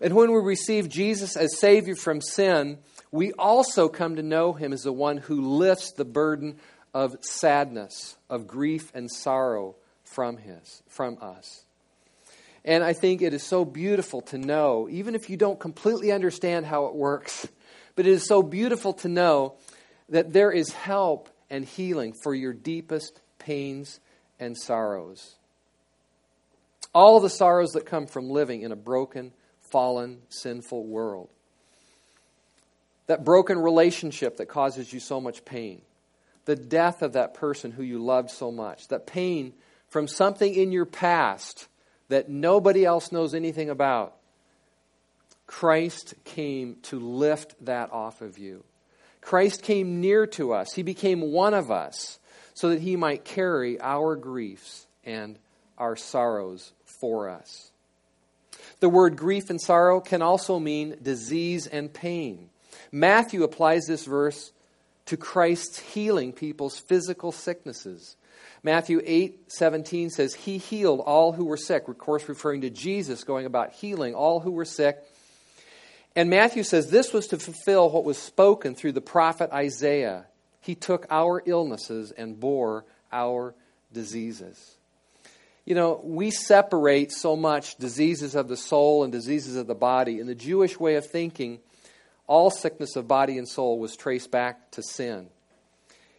And 0.00 0.14
when 0.14 0.32
we 0.32 0.40
receive 0.40 0.88
Jesus 0.88 1.36
as 1.36 1.58
Savior 1.58 1.94
from 1.94 2.20
sin, 2.20 2.78
we 3.10 3.32
also 3.32 3.88
come 3.88 4.16
to 4.16 4.22
know 4.22 4.52
Him 4.52 4.72
as 4.72 4.82
the 4.82 4.92
one 4.92 5.16
who 5.16 5.56
lifts 5.56 5.92
the 5.92 6.04
burden 6.04 6.58
of 6.92 7.16
sadness, 7.20 8.16
of 8.28 8.46
grief 8.46 8.90
and 8.94 9.10
sorrow 9.10 9.76
from 10.02 10.36
his 10.38 10.82
from 10.88 11.18
us. 11.20 11.64
And 12.64 12.82
I 12.82 12.92
think 12.92 13.22
it 13.22 13.32
is 13.32 13.42
so 13.42 13.64
beautiful 13.64 14.20
to 14.22 14.38
know, 14.38 14.88
even 14.90 15.14
if 15.14 15.30
you 15.30 15.36
don't 15.36 15.60
completely 15.60 16.12
understand 16.12 16.66
how 16.66 16.86
it 16.86 16.94
works, 16.94 17.46
but 17.94 18.06
it 18.06 18.12
is 18.12 18.26
so 18.26 18.42
beautiful 18.42 18.92
to 18.94 19.08
know 19.08 19.56
that 20.08 20.32
there 20.32 20.50
is 20.50 20.72
help 20.72 21.28
and 21.50 21.64
healing 21.64 22.14
for 22.22 22.34
your 22.34 22.52
deepest 22.52 23.20
pains 23.48 23.98
and 24.38 24.58
sorrows. 24.58 25.36
All 26.94 27.18
the 27.18 27.30
sorrows 27.30 27.70
that 27.70 27.86
come 27.86 28.06
from 28.06 28.28
living 28.28 28.60
in 28.60 28.72
a 28.72 28.76
broken, 28.76 29.32
fallen, 29.70 30.18
sinful 30.28 30.84
world. 30.84 31.30
That 33.06 33.24
broken 33.24 33.58
relationship 33.58 34.36
that 34.36 34.50
causes 34.50 34.92
you 34.92 35.00
so 35.00 35.18
much 35.18 35.46
pain 35.46 35.80
the 36.44 36.56
death 36.56 37.02
of 37.02 37.12
that 37.12 37.34
person 37.34 37.70
who 37.70 37.82
you 37.82 38.02
loved 38.02 38.30
so 38.30 38.50
much, 38.50 38.88
that 38.88 39.06
pain 39.06 39.52
from 39.88 40.08
something 40.08 40.54
in 40.54 40.72
your 40.72 40.86
past 40.86 41.68
that 42.08 42.30
nobody 42.30 42.86
else 42.86 43.12
knows 43.12 43.34
anything 43.34 43.68
about. 43.68 44.16
Christ 45.46 46.14
came 46.24 46.76
to 46.84 46.98
lift 46.98 47.54
that 47.66 47.92
off 47.92 48.22
of 48.22 48.38
you. 48.38 48.64
Christ 49.20 49.62
came 49.62 50.00
near 50.00 50.26
to 50.26 50.54
us. 50.54 50.72
He 50.72 50.82
became 50.82 51.32
one 51.32 51.52
of 51.52 51.70
us 51.70 52.18
so 52.58 52.70
that 52.70 52.80
he 52.80 52.96
might 52.96 53.24
carry 53.24 53.80
our 53.80 54.16
griefs 54.16 54.88
and 55.04 55.38
our 55.78 55.94
sorrows 55.94 56.72
for 56.84 57.28
us. 57.28 57.70
The 58.80 58.88
word 58.88 59.16
grief 59.16 59.48
and 59.48 59.60
sorrow 59.60 60.00
can 60.00 60.22
also 60.22 60.58
mean 60.58 60.96
disease 61.00 61.68
and 61.68 61.94
pain. 61.94 62.50
Matthew 62.90 63.44
applies 63.44 63.86
this 63.86 64.04
verse 64.04 64.50
to 65.06 65.16
Christ's 65.16 65.78
healing 65.78 66.32
people's 66.32 66.80
physical 66.80 67.30
sicknesses. 67.30 68.16
Matthew 68.64 69.02
8 69.04 69.52
17 69.52 70.10
says, 70.10 70.34
He 70.34 70.58
healed 70.58 70.98
all 70.98 71.30
who 71.30 71.44
were 71.44 71.56
sick, 71.56 71.86
of 71.86 71.96
course, 71.96 72.28
referring 72.28 72.62
to 72.62 72.70
Jesus 72.70 73.22
going 73.22 73.46
about 73.46 73.70
healing 73.70 74.16
all 74.16 74.40
who 74.40 74.50
were 74.50 74.64
sick. 74.64 74.98
And 76.16 76.28
Matthew 76.28 76.64
says 76.64 76.90
this 76.90 77.12
was 77.12 77.28
to 77.28 77.38
fulfill 77.38 77.88
what 77.88 78.02
was 78.02 78.18
spoken 78.18 78.74
through 78.74 78.92
the 78.92 79.00
prophet 79.00 79.52
Isaiah. 79.52 80.26
He 80.60 80.74
took 80.74 81.06
our 81.10 81.42
illnesses 81.46 82.10
and 82.10 82.38
bore 82.38 82.84
our 83.12 83.54
diseases. 83.92 84.76
You 85.64 85.74
know, 85.74 86.00
we 86.02 86.30
separate 86.30 87.12
so 87.12 87.36
much 87.36 87.76
diseases 87.76 88.34
of 88.34 88.48
the 88.48 88.56
soul 88.56 89.04
and 89.04 89.12
diseases 89.12 89.56
of 89.56 89.66
the 89.66 89.74
body. 89.74 90.18
In 90.18 90.26
the 90.26 90.34
Jewish 90.34 90.80
way 90.80 90.94
of 90.94 91.06
thinking, 91.06 91.58
all 92.26 92.50
sickness 92.50 92.96
of 92.96 93.06
body 93.06 93.36
and 93.36 93.48
soul 93.48 93.78
was 93.78 93.94
traced 93.96 94.30
back 94.30 94.70
to 94.72 94.82
sin. 94.82 95.28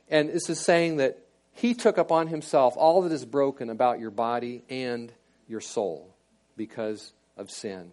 And 0.08 0.30
this 0.30 0.50
is 0.50 0.60
saying 0.60 0.98
that 0.98 1.20
he 1.52 1.74
took 1.74 1.98
upon 1.98 2.28
himself 2.28 2.76
all 2.78 3.02
that 3.02 3.12
is 3.12 3.26
broken 3.26 3.70
about 3.70 4.00
your 4.00 4.12
body 4.12 4.64
and 4.70 5.12
your 5.48 5.62
soul 5.62 6.14
because 6.56 7.12
of 7.36 7.50
sin. 7.50 7.92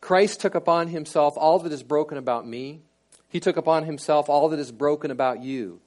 Christ 0.00 0.40
took 0.40 0.54
upon 0.54 0.88
himself 0.88 1.34
all 1.36 1.58
that 1.60 1.72
is 1.72 1.82
broken 1.82 2.18
about 2.18 2.46
me. 2.46 2.80
He 3.34 3.40
took 3.40 3.56
upon 3.56 3.82
himself 3.82 4.28
all 4.28 4.50
that 4.50 4.60
is 4.60 4.70
broken 4.70 5.10
about 5.10 5.42
you. 5.42 5.80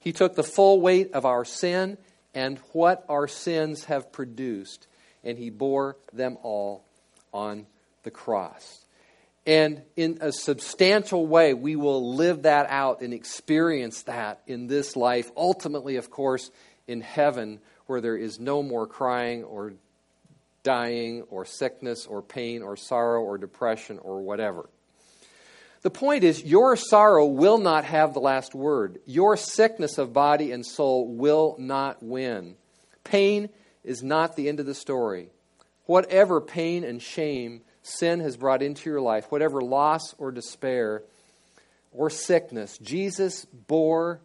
He 0.00 0.12
took 0.12 0.34
the 0.34 0.42
full 0.42 0.82
weight 0.82 1.12
of 1.14 1.24
our 1.24 1.46
sin 1.46 1.96
and 2.34 2.58
what 2.72 3.06
our 3.08 3.26
sins 3.26 3.86
have 3.86 4.12
produced, 4.12 4.86
and 5.24 5.38
he 5.38 5.48
bore 5.48 5.96
them 6.12 6.36
all 6.42 6.84
on 7.32 7.64
the 8.02 8.10
cross. 8.10 8.84
And 9.46 9.80
in 9.96 10.18
a 10.20 10.30
substantial 10.30 11.26
way, 11.26 11.54
we 11.54 11.74
will 11.74 12.16
live 12.16 12.42
that 12.42 12.66
out 12.68 13.00
and 13.00 13.14
experience 13.14 14.02
that 14.02 14.42
in 14.46 14.66
this 14.66 14.94
life. 14.94 15.30
Ultimately, 15.34 15.96
of 15.96 16.10
course, 16.10 16.50
in 16.86 17.00
heaven, 17.00 17.60
where 17.86 18.02
there 18.02 18.18
is 18.18 18.38
no 18.38 18.62
more 18.62 18.86
crying 18.86 19.44
or 19.44 19.72
dying 20.62 21.22
or 21.30 21.46
sickness 21.46 22.04
or 22.04 22.20
pain 22.20 22.60
or 22.60 22.76
sorrow 22.76 23.22
or 23.22 23.38
depression 23.38 23.98
or 24.00 24.20
whatever. 24.20 24.68
The 25.82 25.90
point 25.90 26.24
is, 26.24 26.44
your 26.44 26.76
sorrow 26.76 27.26
will 27.26 27.58
not 27.58 27.84
have 27.84 28.12
the 28.12 28.20
last 28.20 28.54
word. 28.54 29.00
Your 29.06 29.36
sickness 29.36 29.96
of 29.96 30.12
body 30.12 30.52
and 30.52 30.64
soul 30.64 31.08
will 31.08 31.56
not 31.58 32.02
win. 32.02 32.56
Pain 33.02 33.48
is 33.82 34.02
not 34.02 34.36
the 34.36 34.48
end 34.48 34.60
of 34.60 34.66
the 34.66 34.74
story. 34.74 35.30
Whatever 35.86 36.40
pain 36.40 36.84
and 36.84 37.00
shame 37.00 37.62
sin 37.82 38.20
has 38.20 38.36
brought 38.36 38.62
into 38.62 38.90
your 38.90 39.00
life, 39.00 39.32
whatever 39.32 39.62
loss 39.62 40.14
or 40.18 40.30
despair 40.30 41.02
or 41.92 42.10
sickness, 42.10 42.76
Jesus 42.78 43.46
bore 43.46 44.20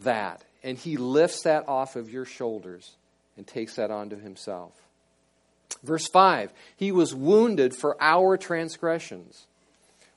that. 0.00 0.44
And 0.62 0.78
he 0.78 0.96
lifts 0.96 1.42
that 1.42 1.68
off 1.68 1.96
of 1.96 2.08
your 2.08 2.24
shoulders 2.24 2.96
and 3.36 3.46
takes 3.46 3.76
that 3.76 3.90
onto 3.90 4.18
himself. 4.18 4.72
Verse 5.82 6.06
5 6.06 6.52
He 6.76 6.92
was 6.92 7.14
wounded 7.14 7.74
for 7.74 7.96
our 8.00 8.36
transgressions. 8.36 9.46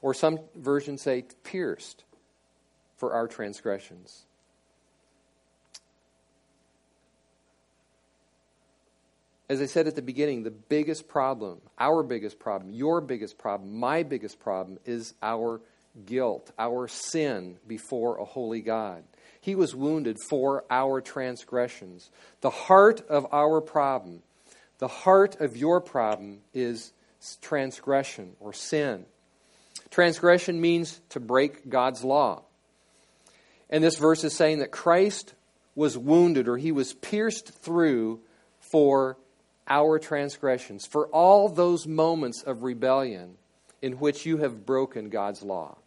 Or 0.08 0.14
some 0.14 0.40
versions 0.56 1.02
say 1.02 1.26
pierced 1.44 2.06
for 2.96 3.12
our 3.12 3.28
transgressions. 3.28 4.24
As 9.50 9.62
I 9.62 9.66
said 9.66 9.86
at 9.86 9.98
the 9.98 10.02
beginning, 10.02 10.44
the 10.44 10.50
biggest 10.50 11.10
problem, 11.10 11.60
our 11.78 12.04
biggest 12.04 12.40
problem, 12.40 12.72
your 12.72 13.02
biggest 13.02 13.38
problem, 13.38 13.78
my 13.78 14.04
biggest 14.04 14.40
problem 14.40 14.80
is 14.86 15.14
our 15.22 15.60
guilt, 16.06 16.54
our 16.58 16.88
sin 16.88 17.58
before 17.68 18.18
a 18.18 18.24
holy 18.24 18.62
God. 18.62 19.04
He 19.42 19.56
was 19.56 19.76
wounded 19.76 20.16
for 20.30 20.64
our 20.70 21.02
transgressions. 21.02 22.12
The 22.40 22.50
heart 22.50 23.02
of 23.10 23.28
our 23.34 23.60
problem, 23.60 24.22
the 24.78 24.88
heart 24.88 25.42
of 25.42 25.58
your 25.58 25.82
problem 25.82 26.38
is 26.54 26.94
transgression 27.42 28.38
or 28.40 28.54
sin. 28.54 29.06
Transgression 29.90 30.60
means 30.60 31.00
to 31.10 31.20
break 31.20 31.70
God's 31.70 32.04
law. 32.04 32.44
And 33.70 33.84
this 33.84 33.98
verse 33.98 34.24
is 34.24 34.34
saying 34.34 34.60
that 34.60 34.72
Christ 34.72 35.34
was 35.76 35.98
wounded 35.98 36.48
or 36.48 36.58
he 36.58 36.72
was 36.72 36.94
pierced 36.94 37.50
through 37.50 38.20
for 38.60 39.18
our 39.68 40.00
transgressions, 40.00 40.86
for 40.86 41.08
all 41.08 41.50
those 41.50 41.86
moments 41.86 42.42
of 42.44 42.64
rebellion 42.64 43.36
in 43.82 43.94
which 43.94 44.26
you 44.26 44.38
have 44.38 44.66
broken 44.66 45.10
God's 45.10 45.44
law, 45.44 45.78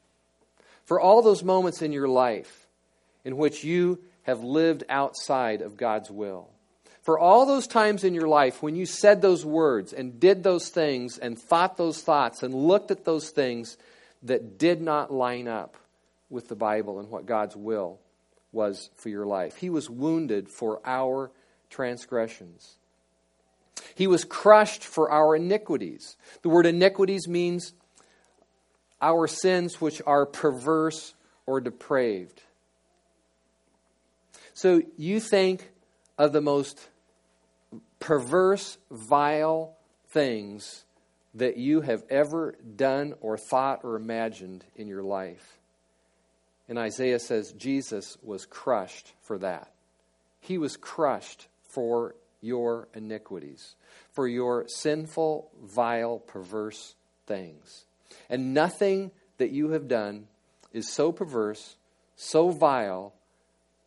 for 0.84 1.00
all 1.00 1.22
those 1.22 1.42
moments 1.42 1.82
in 1.82 1.92
your 1.92 2.08
life 2.08 2.68
in 3.24 3.36
which 3.36 3.64
you 3.64 3.98
have 4.22 4.42
lived 4.42 4.84
outside 4.88 5.62
of 5.62 5.76
God's 5.76 6.10
will, 6.10 6.48
for 7.10 7.18
all 7.18 7.44
those 7.44 7.66
times 7.66 8.04
in 8.04 8.14
your 8.14 8.28
life 8.28 8.62
when 8.62 8.76
you 8.76 8.86
said 8.86 9.20
those 9.20 9.44
words 9.44 9.92
and 9.92 10.20
did 10.20 10.44
those 10.44 10.68
things 10.68 11.18
and 11.18 11.36
thought 11.36 11.76
those 11.76 12.00
thoughts 12.00 12.44
and 12.44 12.54
looked 12.54 12.92
at 12.92 13.04
those 13.04 13.30
things 13.30 13.76
that 14.22 14.60
did 14.60 14.80
not 14.80 15.12
line 15.12 15.48
up 15.48 15.76
with 16.28 16.46
the 16.46 16.54
Bible 16.54 17.00
and 17.00 17.10
what 17.10 17.26
God's 17.26 17.56
will 17.56 17.98
was 18.52 18.90
for 18.94 19.08
your 19.08 19.26
life. 19.26 19.56
He 19.56 19.70
was 19.70 19.90
wounded 19.90 20.48
for 20.48 20.80
our 20.84 21.32
transgressions. 21.68 22.76
He 23.96 24.06
was 24.06 24.22
crushed 24.22 24.84
for 24.84 25.10
our 25.10 25.34
iniquities. 25.34 26.16
The 26.42 26.48
word 26.48 26.64
iniquities 26.64 27.26
means 27.26 27.72
our 29.02 29.26
sins 29.26 29.80
which 29.80 30.00
are 30.06 30.26
perverse 30.26 31.14
or 31.44 31.60
depraved. 31.60 32.40
So 34.54 34.82
you 34.96 35.18
think 35.18 35.72
of 36.16 36.32
the 36.32 36.40
most 36.40 36.89
perverse, 38.00 38.78
vile 38.90 39.76
things 40.08 40.84
that 41.34 41.56
you 41.56 41.82
have 41.82 42.02
ever 42.10 42.56
done 42.76 43.14
or 43.20 43.38
thought 43.38 43.80
or 43.84 43.94
imagined 43.94 44.64
in 44.74 44.88
your 44.88 45.02
life. 45.02 45.58
And 46.68 46.78
Isaiah 46.78 47.20
says 47.20 47.52
Jesus 47.52 48.16
was 48.22 48.46
crushed 48.46 49.12
for 49.22 49.38
that. 49.38 49.72
He 50.40 50.58
was 50.58 50.76
crushed 50.76 51.48
for 51.62 52.14
your 52.40 52.88
iniquities, 52.94 53.74
for 54.12 54.26
your 54.26 54.66
sinful, 54.68 55.50
vile, 55.62 56.18
perverse 56.18 56.94
things. 57.26 57.84
And 58.28 58.54
nothing 58.54 59.10
that 59.38 59.50
you 59.50 59.70
have 59.70 59.88
done 59.88 60.26
is 60.72 60.92
so 60.92 61.12
perverse, 61.12 61.76
so 62.16 62.50
vile, 62.50 63.14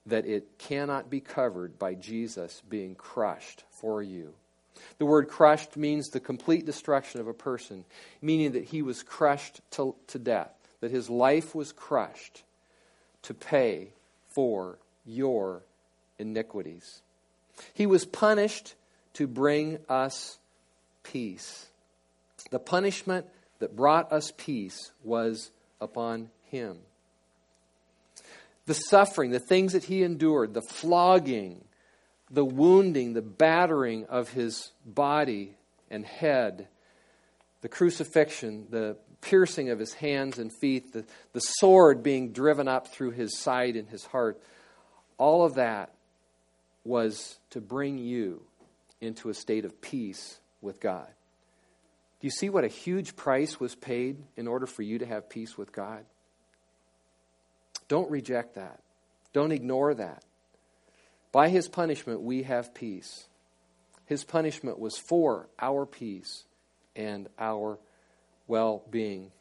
that 0.05 0.25
it 0.25 0.57
cannot 0.57 1.09
be 1.09 1.19
covered 1.19 1.79
by 1.79 1.93
Jesus 1.93 2.61
being 2.69 2.95
crushed 2.95 3.63
for 3.71 4.03
you. 4.03 4.33
The 4.97 5.05
word 5.05 5.29
crushed 5.29 5.77
means 5.77 6.09
the 6.09 6.19
complete 6.19 6.65
destruction 6.65 7.21
of 7.21 7.27
a 7.27 7.33
person, 7.33 7.85
meaning 8.21 8.53
that 8.53 8.65
he 8.65 8.81
was 8.81 9.03
crushed 9.03 9.61
to, 9.71 9.95
to 10.07 10.19
death, 10.19 10.51
that 10.81 10.91
his 10.91 11.09
life 11.09 11.55
was 11.55 11.71
crushed 11.71 12.43
to 13.23 13.33
pay 13.33 13.89
for 14.29 14.77
your 15.05 15.61
iniquities. 16.19 17.01
He 17.73 17.85
was 17.85 18.05
punished 18.05 18.75
to 19.13 19.27
bring 19.27 19.79
us 19.87 20.37
peace. 21.03 21.67
The 22.49 22.59
punishment 22.59 23.25
that 23.59 23.75
brought 23.75 24.11
us 24.11 24.33
peace 24.35 24.91
was 25.03 25.51
upon 25.79 26.29
him. 26.45 26.77
The 28.65 28.73
suffering, 28.73 29.31
the 29.31 29.39
things 29.39 29.73
that 29.73 29.85
he 29.85 30.03
endured, 30.03 30.53
the 30.53 30.61
flogging, 30.61 31.65
the 32.31 32.45
wounding, 32.45 33.13
the 33.13 33.21
battering 33.21 34.05
of 34.05 34.29
his 34.29 34.71
body 34.85 35.55
and 35.91 36.05
head, 36.05 36.67
the 37.61 37.69
crucifixion, 37.69 38.67
the 38.69 38.97
piercing 39.21 39.69
of 39.69 39.79
his 39.79 39.93
hands 39.93 40.39
and 40.39 40.51
feet, 40.59 40.93
the, 40.93 41.05
the 41.33 41.39
sword 41.39 42.03
being 42.03 42.31
driven 42.31 42.67
up 42.67 42.87
through 42.87 43.11
his 43.11 43.37
side 43.39 43.75
and 43.75 43.89
his 43.89 44.05
heart, 44.05 44.41
all 45.17 45.45
of 45.45 45.55
that 45.55 45.93
was 46.83 47.37
to 47.49 47.61
bring 47.61 47.97
you 47.97 48.41
into 48.99 49.29
a 49.29 49.33
state 49.33 49.65
of 49.65 49.81
peace 49.81 50.39
with 50.61 50.79
God. 50.79 51.07
Do 52.19 52.27
you 52.27 52.31
see 52.31 52.49
what 52.49 52.63
a 52.63 52.69
huge 52.69 53.15
price 53.15 53.59
was 53.59 53.75
paid 53.75 54.17
in 54.37 54.47
order 54.47 54.65
for 54.65 54.81
you 54.81 54.99
to 54.99 55.05
have 55.05 55.29
peace 55.29 55.57
with 55.57 55.71
God? 55.71 56.05
Don't 57.87 58.09
reject 58.09 58.55
that. 58.55 58.79
Don't 59.33 59.51
ignore 59.51 59.93
that. 59.93 60.23
By 61.31 61.49
his 61.49 61.67
punishment, 61.67 62.21
we 62.21 62.43
have 62.43 62.73
peace. 62.73 63.25
His 64.05 64.23
punishment 64.23 64.79
was 64.79 64.97
for 64.97 65.47
our 65.59 65.85
peace 65.85 66.43
and 66.95 67.27
our 67.39 67.79
well 68.47 68.83
being. 68.91 69.31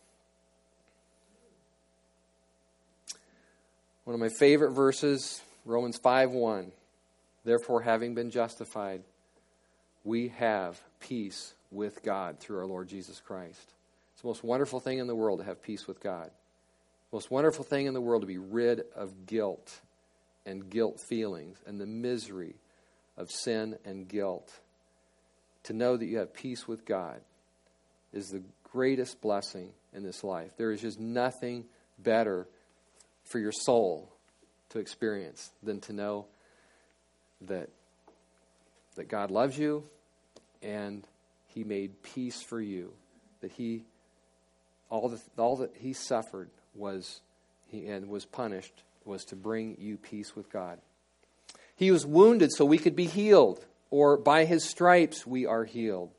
One 4.04 4.14
of 4.14 4.20
my 4.20 4.30
favorite 4.30 4.72
verses, 4.72 5.42
Romans 5.64 5.98
5 5.98 6.32
1. 6.32 6.72
Therefore, 7.44 7.82
having 7.82 8.14
been 8.14 8.30
justified, 8.30 9.02
we 10.04 10.28
have 10.28 10.80
peace 11.00 11.54
with 11.70 12.02
God 12.02 12.38
through 12.38 12.58
our 12.58 12.66
Lord 12.66 12.88
Jesus 12.88 13.20
Christ. 13.20 13.72
It's 14.12 14.22
the 14.22 14.28
most 14.28 14.44
wonderful 14.44 14.80
thing 14.80 14.98
in 14.98 15.06
the 15.06 15.14
world 15.14 15.40
to 15.40 15.44
have 15.44 15.62
peace 15.62 15.86
with 15.86 16.00
God. 16.00 16.30
Most 17.12 17.30
wonderful 17.30 17.64
thing 17.64 17.86
in 17.86 17.92
the 17.92 18.00
world 18.00 18.22
to 18.22 18.26
be 18.26 18.38
rid 18.38 18.84
of 18.96 19.26
guilt 19.26 19.80
and 20.46 20.68
guilt 20.70 20.98
feelings 20.98 21.58
and 21.66 21.78
the 21.78 21.86
misery 21.86 22.54
of 23.18 23.30
sin 23.30 23.76
and 23.84 24.08
guilt. 24.08 24.50
To 25.64 25.74
know 25.74 25.96
that 25.96 26.06
you 26.06 26.18
have 26.18 26.32
peace 26.32 26.66
with 26.66 26.86
God 26.86 27.20
is 28.14 28.28
the 28.28 28.42
greatest 28.64 29.20
blessing 29.20 29.70
in 29.92 30.02
this 30.02 30.24
life. 30.24 30.52
There 30.56 30.72
is 30.72 30.80
just 30.80 30.98
nothing 30.98 31.66
better 31.98 32.48
for 33.24 33.38
your 33.38 33.52
soul 33.52 34.10
to 34.70 34.78
experience 34.78 35.50
than 35.62 35.80
to 35.80 35.92
know 35.92 36.26
that, 37.42 37.68
that 38.96 39.08
God 39.08 39.30
loves 39.30 39.58
you 39.58 39.84
and 40.62 41.06
He 41.48 41.62
made 41.62 42.02
peace 42.02 42.42
for 42.42 42.60
you. 42.60 42.94
That 43.42 43.52
He, 43.52 43.82
all, 44.88 45.10
the, 45.10 45.20
all 45.36 45.56
that 45.58 45.76
He 45.76 45.92
suffered 45.92 46.48
was, 46.74 47.20
he, 47.68 47.86
and 47.86 48.08
was 48.08 48.24
punished 48.24 48.82
was 49.04 49.24
to 49.26 49.36
bring 49.36 49.76
you 49.80 49.96
peace 49.96 50.36
with 50.36 50.50
God. 50.52 50.78
He 51.74 51.90
was 51.90 52.06
wounded 52.06 52.52
so 52.52 52.64
we 52.64 52.78
could 52.78 52.96
be 52.96 53.06
healed, 53.06 53.64
or 53.90 54.16
by 54.16 54.44
His 54.44 54.68
stripes 54.68 55.26
we 55.26 55.46
are 55.46 55.64
healed. 55.64 56.10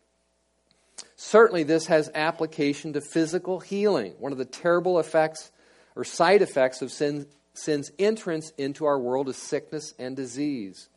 Certainly, 1.15 1.63
this 1.63 1.87
has 1.87 2.11
application 2.13 2.93
to 2.93 3.01
physical 3.01 3.59
healing. 3.59 4.13
One 4.19 4.31
of 4.31 4.37
the 4.37 4.45
terrible 4.45 4.99
effects 4.99 5.51
or 5.95 6.03
side 6.03 6.41
effects 6.41 6.81
of 6.81 6.91
sin, 6.91 7.27
sin's 7.53 7.91
entrance 7.99 8.51
into 8.57 8.85
our 8.85 8.99
world 8.99 9.29
is 9.29 9.37
sickness 9.37 9.93
and 9.97 10.15
disease. 10.15 10.89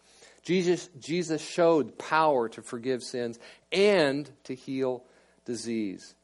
Jesus, 0.42 0.88
Jesus 0.98 1.42
showed 1.42 1.98
power 1.98 2.48
to 2.50 2.62
forgive 2.62 3.02
sins 3.02 3.38
and 3.72 4.30
to 4.44 4.54
heal 4.54 5.04
disease. 5.44 6.14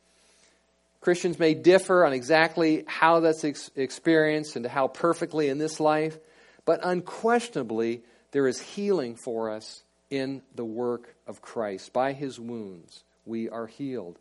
Christians 1.02 1.36
may 1.36 1.54
differ 1.54 2.06
on 2.06 2.12
exactly 2.12 2.84
how 2.86 3.20
that's 3.20 3.44
ex- 3.44 3.72
experienced 3.74 4.54
and 4.54 4.64
how 4.64 4.86
perfectly 4.86 5.48
in 5.48 5.58
this 5.58 5.80
life, 5.80 6.16
but 6.64 6.78
unquestionably, 6.84 8.02
there 8.30 8.46
is 8.46 8.60
healing 8.60 9.16
for 9.16 9.50
us 9.50 9.82
in 10.10 10.42
the 10.54 10.64
work 10.64 11.16
of 11.26 11.42
Christ. 11.42 11.92
By 11.92 12.12
his 12.12 12.38
wounds, 12.38 13.02
we 13.26 13.48
are 13.48 13.66
healed. 13.66 14.20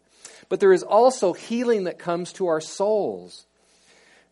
But 0.50 0.60
there 0.60 0.74
is 0.74 0.82
also 0.82 1.34
healing 1.34 1.84
that 1.84 2.00
comes 2.00 2.34
to 2.34 2.48
our 2.48 2.62
souls. 2.62 3.46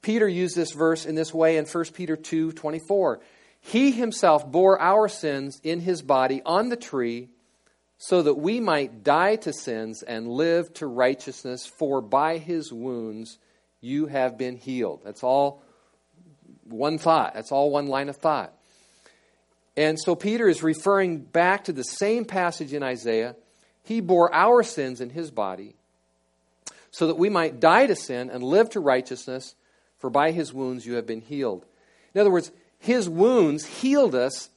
Peter 0.01 0.27
used 0.27 0.55
this 0.55 0.71
verse 0.71 1.05
in 1.05 1.13
this 1.13 1.31
way 1.31 1.57
in 1.57 1.65
1 1.65 1.85
Peter 1.93 2.15
2 2.15 2.53
24. 2.53 3.19
He 3.61 3.91
himself 3.91 4.49
bore 4.51 4.81
our 4.81 5.07
sins 5.07 5.61
in 5.63 5.81
his 5.81 6.01
body 6.01 6.41
on 6.45 6.69
the 6.69 6.77
tree 6.77 7.29
so 7.99 8.21
that 8.23 8.35
we 8.35 8.61
might 8.61 9.03
die 9.03 9.35
to 9.35 9.51
sins 9.51 10.01
and 10.01 10.27
live 10.27 10.73
to 10.73 10.87
righteousness, 10.87 11.67
for 11.67 12.01
by 12.01 12.37
his 12.37 12.71
wounds 12.71 13.37
you 13.81 14.07
have 14.07 14.37
been 14.37 14.55
healed. 14.55 15.01
That's 15.03 15.21
all 15.21 15.61
one 16.63 16.97
thought. 16.97 17.33
That's 17.33 17.51
all 17.51 17.71
one 17.71 17.87
line 17.87 18.07
of 18.07 18.15
thought. 18.15 18.53
And 19.75 19.99
so 19.99 20.15
Peter 20.15 20.47
is 20.47 20.63
referring 20.63 21.19
back 21.19 21.65
to 21.65 21.73
the 21.73 21.83
same 21.83 22.23
passage 22.23 22.73
in 22.73 22.83
Isaiah. 22.83 23.35
He 23.83 23.99
bore 23.99 24.33
our 24.33 24.63
sins 24.63 25.01
in 25.01 25.09
his 25.09 25.29
body 25.29 25.75
so 26.91 27.07
that 27.07 27.17
we 27.17 27.29
might 27.29 27.59
die 27.59 27.85
to 27.85 27.95
sin 27.95 28.29
and 28.29 28.41
live 28.43 28.69
to 28.71 28.79
righteousness, 28.79 29.55
for 29.97 30.09
by 30.09 30.31
his 30.31 30.53
wounds 30.53 30.85
you 30.85 30.95
have 30.95 31.05
been 31.05 31.21
healed. 31.21 31.65
In 32.13 32.21
other 32.21 32.31
words, 32.31 32.51
his 32.79 33.09
wounds 33.09 33.65
healed 33.65 34.15
us 34.15 34.49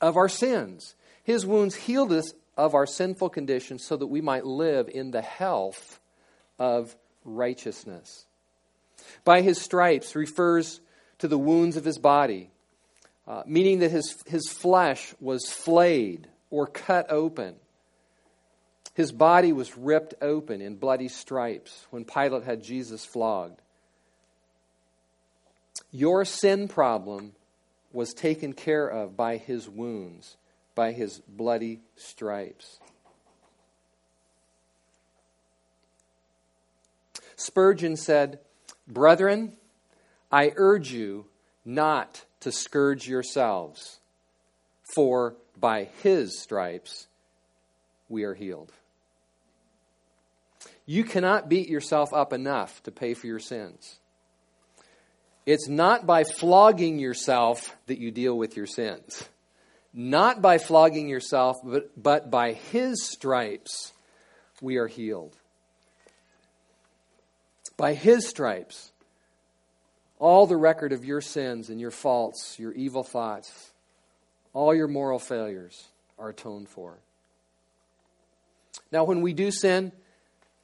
of 0.00 0.16
our 0.16 0.28
sins. 0.28 0.94
His 1.24 1.46
wounds 1.46 1.74
healed 1.74 2.12
us 2.12 2.32
of 2.60 2.74
our 2.74 2.86
sinful 2.86 3.30
condition 3.30 3.78
so 3.78 3.96
that 3.96 4.08
we 4.08 4.20
might 4.20 4.44
live 4.44 4.90
in 4.90 5.12
the 5.12 5.22
health 5.22 5.98
of 6.58 6.94
righteousness. 7.24 8.26
By 9.24 9.40
his 9.40 9.58
stripes 9.58 10.14
refers 10.14 10.82
to 11.20 11.28
the 11.28 11.38
wounds 11.38 11.78
of 11.78 11.86
his 11.86 11.96
body, 11.96 12.50
uh, 13.26 13.44
meaning 13.46 13.78
that 13.78 13.90
his, 13.90 14.14
his 14.26 14.50
flesh 14.50 15.14
was 15.20 15.50
flayed 15.50 16.28
or 16.50 16.66
cut 16.66 17.10
open. 17.10 17.54
His 18.92 19.10
body 19.10 19.54
was 19.54 19.78
ripped 19.78 20.12
open 20.20 20.60
in 20.60 20.76
bloody 20.76 21.08
stripes 21.08 21.86
when 21.88 22.04
Pilate 22.04 22.44
had 22.44 22.62
Jesus 22.62 23.06
flogged. 23.06 23.62
Your 25.90 26.26
sin 26.26 26.68
problem 26.68 27.32
was 27.90 28.12
taken 28.12 28.52
care 28.52 28.86
of 28.86 29.16
by 29.16 29.38
his 29.38 29.66
wounds 29.66 30.36
by 30.80 30.92
his 30.92 31.20
bloody 31.28 31.82
stripes. 31.94 32.80
Spurgeon 37.36 37.96
said, 37.96 38.38
Brethren, 38.88 39.58
I 40.32 40.52
urge 40.56 40.90
you 40.90 41.26
not 41.66 42.24
to 42.40 42.50
scourge 42.50 43.06
yourselves, 43.06 44.00
for 44.94 45.36
by 45.54 45.90
his 46.02 46.40
stripes 46.40 47.08
we 48.08 48.24
are 48.24 48.32
healed. 48.32 48.72
You 50.86 51.04
cannot 51.04 51.50
beat 51.50 51.68
yourself 51.68 52.08
up 52.14 52.32
enough 52.32 52.82
to 52.84 52.90
pay 52.90 53.12
for 53.12 53.26
your 53.26 53.38
sins. 53.38 53.98
It's 55.44 55.68
not 55.68 56.06
by 56.06 56.24
flogging 56.24 56.98
yourself 56.98 57.76
that 57.84 57.98
you 57.98 58.10
deal 58.10 58.38
with 58.38 58.56
your 58.56 58.64
sins 58.64 59.28
not 59.92 60.40
by 60.40 60.58
flogging 60.58 61.08
yourself, 61.08 61.58
but, 61.64 61.90
but 62.00 62.30
by 62.30 62.52
his 62.52 63.04
stripes 63.04 63.92
we 64.60 64.76
are 64.76 64.86
healed. 64.86 65.36
By 67.76 67.94
his 67.94 68.28
stripes, 68.28 68.92
all 70.18 70.46
the 70.46 70.56
record 70.56 70.92
of 70.92 71.04
your 71.04 71.20
sins 71.20 71.70
and 71.70 71.80
your 71.80 71.90
faults, 71.90 72.58
your 72.58 72.72
evil 72.72 73.02
thoughts, 73.02 73.72
all 74.52 74.74
your 74.74 74.88
moral 74.88 75.18
failures 75.18 75.88
are 76.18 76.28
atoned 76.28 76.68
for. 76.68 76.98
Now, 78.92 79.04
when 79.04 79.22
we 79.22 79.32
do 79.32 79.50
sin, 79.50 79.92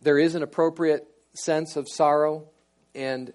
there 0.02 0.18
is 0.18 0.34
an 0.34 0.42
appropriate 0.42 1.06
sense 1.34 1.76
of 1.76 1.88
sorrow. 1.88 2.44
And, 2.94 3.32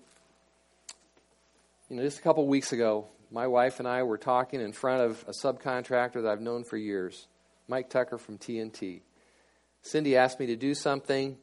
you 1.89 1.97
know, 1.97 2.03
just 2.03 2.19
a 2.19 2.21
couple 2.21 2.45
weeks 2.47 2.71
ago, 2.71 3.07
my 3.31 3.47
wife 3.47 3.79
and 3.79 3.87
I 3.87 4.03
were 4.03 4.17
talking 4.17 4.59
in 4.59 4.73
front 4.73 5.01
of 5.03 5.23
a 5.27 5.31
subcontractor 5.31 6.23
that 6.23 6.27
I've 6.27 6.41
known 6.41 6.65
for 6.65 6.75
years, 6.75 7.27
Mike 7.67 7.89
Tucker 7.89 8.17
from 8.17 8.37
TNT. 8.37 9.01
Cindy 9.81 10.17
asked 10.17 10.39
me 10.39 10.47
to 10.47 10.57
do 10.57 10.75
something 10.75 11.37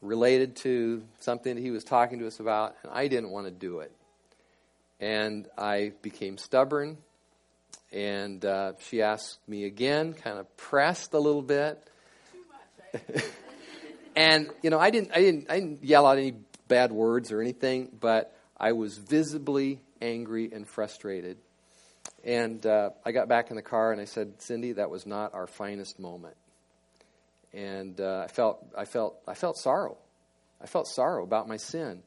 related 0.00 0.54
to 0.56 1.02
something 1.18 1.56
that 1.56 1.60
he 1.60 1.72
was 1.72 1.82
talking 1.82 2.20
to 2.20 2.26
us 2.26 2.38
about, 2.38 2.76
and 2.82 2.92
I 2.92 3.08
didn't 3.08 3.30
want 3.30 3.46
to 3.46 3.50
do 3.50 3.80
it. 3.80 3.90
And 5.00 5.48
I 5.58 5.92
became 6.02 6.38
stubborn. 6.38 6.98
And 7.92 8.44
uh, 8.44 8.74
she 8.88 9.02
asked 9.02 9.38
me 9.48 9.64
again, 9.64 10.14
kind 10.14 10.38
of 10.38 10.56
pressed 10.56 11.14
a 11.14 11.18
little 11.18 11.42
bit. 11.42 11.82
and 14.16 14.50
you 14.62 14.70
know, 14.70 14.78
I 14.78 14.90
didn't, 14.90 15.10
I 15.12 15.18
didn't, 15.20 15.50
I 15.50 15.58
didn't 15.58 15.84
yell 15.84 16.06
out 16.06 16.16
any 16.16 16.34
bad 16.68 16.92
words 16.92 17.32
or 17.32 17.40
anything, 17.40 17.90
but 18.00 18.36
I 18.56 18.72
was 18.72 18.98
visibly 18.98 19.80
angry 20.00 20.50
and 20.52 20.66
frustrated. 20.66 21.38
And 22.24 22.64
uh, 22.64 22.90
I 23.04 23.12
got 23.12 23.28
back 23.28 23.50
in 23.50 23.56
the 23.56 23.62
car 23.62 23.92
and 23.92 24.00
I 24.00 24.06
said, 24.06 24.40
Cindy, 24.40 24.72
that 24.72 24.90
was 24.90 25.06
not 25.06 25.34
our 25.34 25.46
finest 25.46 25.98
moment. 25.98 26.36
And 27.52 28.00
uh, 28.00 28.24
I 28.24 28.28
felt, 28.28 28.64
I 28.76 28.84
felt, 28.84 29.16
I 29.28 29.34
felt 29.34 29.56
sorrow. 29.58 29.96
I 30.60 30.66
felt 30.66 30.88
sorrow 30.88 31.22
about 31.22 31.46
my 31.46 31.56
sin. 31.56 32.02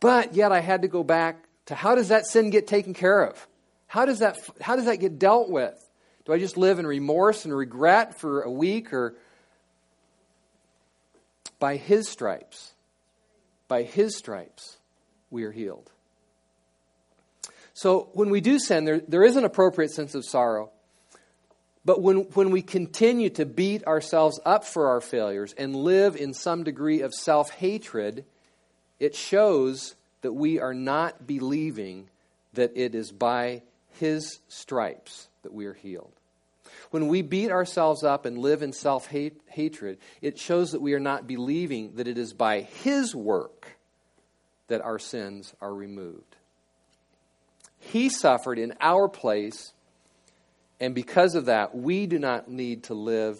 But 0.00 0.34
yet 0.34 0.50
I 0.50 0.60
had 0.60 0.82
to 0.82 0.88
go 0.88 1.04
back 1.04 1.44
to 1.66 1.74
how 1.74 1.94
does 1.94 2.08
that 2.08 2.26
sin 2.26 2.50
get 2.50 2.66
taken 2.66 2.94
care 2.94 3.22
of? 3.22 3.46
How 3.86 4.06
does 4.06 4.20
that, 4.20 4.38
how 4.60 4.74
does 4.74 4.86
that 4.86 4.96
get 4.96 5.18
dealt 5.18 5.50
with? 5.50 5.78
Do 6.24 6.32
I 6.32 6.38
just 6.38 6.56
live 6.56 6.78
in 6.78 6.86
remorse 6.86 7.44
and 7.44 7.54
regret 7.54 8.18
for 8.18 8.42
a 8.42 8.50
week 8.50 8.92
or 8.92 9.14
by 11.60 11.76
his 11.76 12.08
stripes? 12.08 12.72
By 13.68 13.82
his 13.82 14.16
stripes, 14.16 14.78
we 15.30 15.44
are 15.44 15.52
healed. 15.52 15.91
So 17.74 18.10
when 18.12 18.30
we 18.30 18.40
do 18.40 18.58
sin, 18.58 18.84
there, 18.84 19.00
there 19.00 19.24
is 19.24 19.36
an 19.36 19.44
appropriate 19.44 19.90
sense 19.90 20.14
of 20.14 20.24
sorrow. 20.24 20.70
But 21.84 22.00
when, 22.00 22.18
when 22.34 22.50
we 22.50 22.62
continue 22.62 23.30
to 23.30 23.44
beat 23.46 23.84
ourselves 23.86 24.38
up 24.44 24.64
for 24.64 24.88
our 24.88 25.00
failures 25.00 25.54
and 25.58 25.74
live 25.74 26.16
in 26.16 26.32
some 26.32 26.62
degree 26.62 27.00
of 27.00 27.12
self 27.12 27.50
hatred, 27.50 28.24
it 29.00 29.16
shows 29.16 29.96
that 30.20 30.32
we 30.32 30.60
are 30.60 30.74
not 30.74 31.26
believing 31.26 32.08
that 32.52 32.72
it 32.76 32.94
is 32.94 33.10
by 33.10 33.62
His 33.98 34.38
stripes 34.48 35.28
that 35.42 35.52
we 35.52 35.66
are 35.66 35.74
healed. 35.74 36.12
When 36.90 37.08
we 37.08 37.22
beat 37.22 37.50
ourselves 37.50 38.04
up 38.04 38.26
and 38.26 38.38
live 38.38 38.62
in 38.62 38.72
self 38.72 39.08
hatred, 39.08 39.98
it 40.20 40.38
shows 40.38 40.72
that 40.72 40.82
we 40.82 40.94
are 40.94 41.00
not 41.00 41.26
believing 41.26 41.94
that 41.96 42.06
it 42.06 42.18
is 42.18 42.32
by 42.32 42.60
His 42.60 43.14
work 43.14 43.76
that 44.68 44.82
our 44.82 45.00
sins 45.00 45.52
are 45.60 45.74
removed. 45.74 46.31
He 47.90 48.08
suffered 48.08 48.58
in 48.58 48.74
our 48.80 49.08
place, 49.08 49.72
and 50.80 50.94
because 50.94 51.34
of 51.34 51.46
that, 51.46 51.74
we 51.74 52.06
do 52.06 52.18
not 52.18 52.48
need 52.48 52.84
to 52.84 52.94
live 52.94 53.38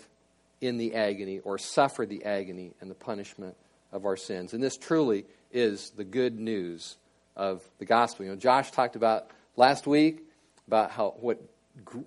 in 0.60 0.78
the 0.78 0.94
agony 0.94 1.38
or 1.40 1.58
suffer 1.58 2.06
the 2.06 2.24
agony 2.24 2.72
and 2.80 2.90
the 2.90 2.94
punishment 2.94 3.56
of 3.92 4.04
our 4.04 4.16
sins. 4.16 4.52
And 4.52 4.62
this 4.62 4.76
truly 4.76 5.26
is 5.52 5.90
the 5.90 6.04
good 6.04 6.38
news 6.38 6.96
of 7.36 7.62
the 7.78 7.84
gospel. 7.84 8.24
You 8.24 8.32
know, 8.32 8.36
Josh 8.36 8.70
talked 8.70 8.96
about 8.96 9.28
last 9.56 9.86
week 9.86 10.22
about 10.66 10.90
how 10.90 11.14
what 11.20 11.40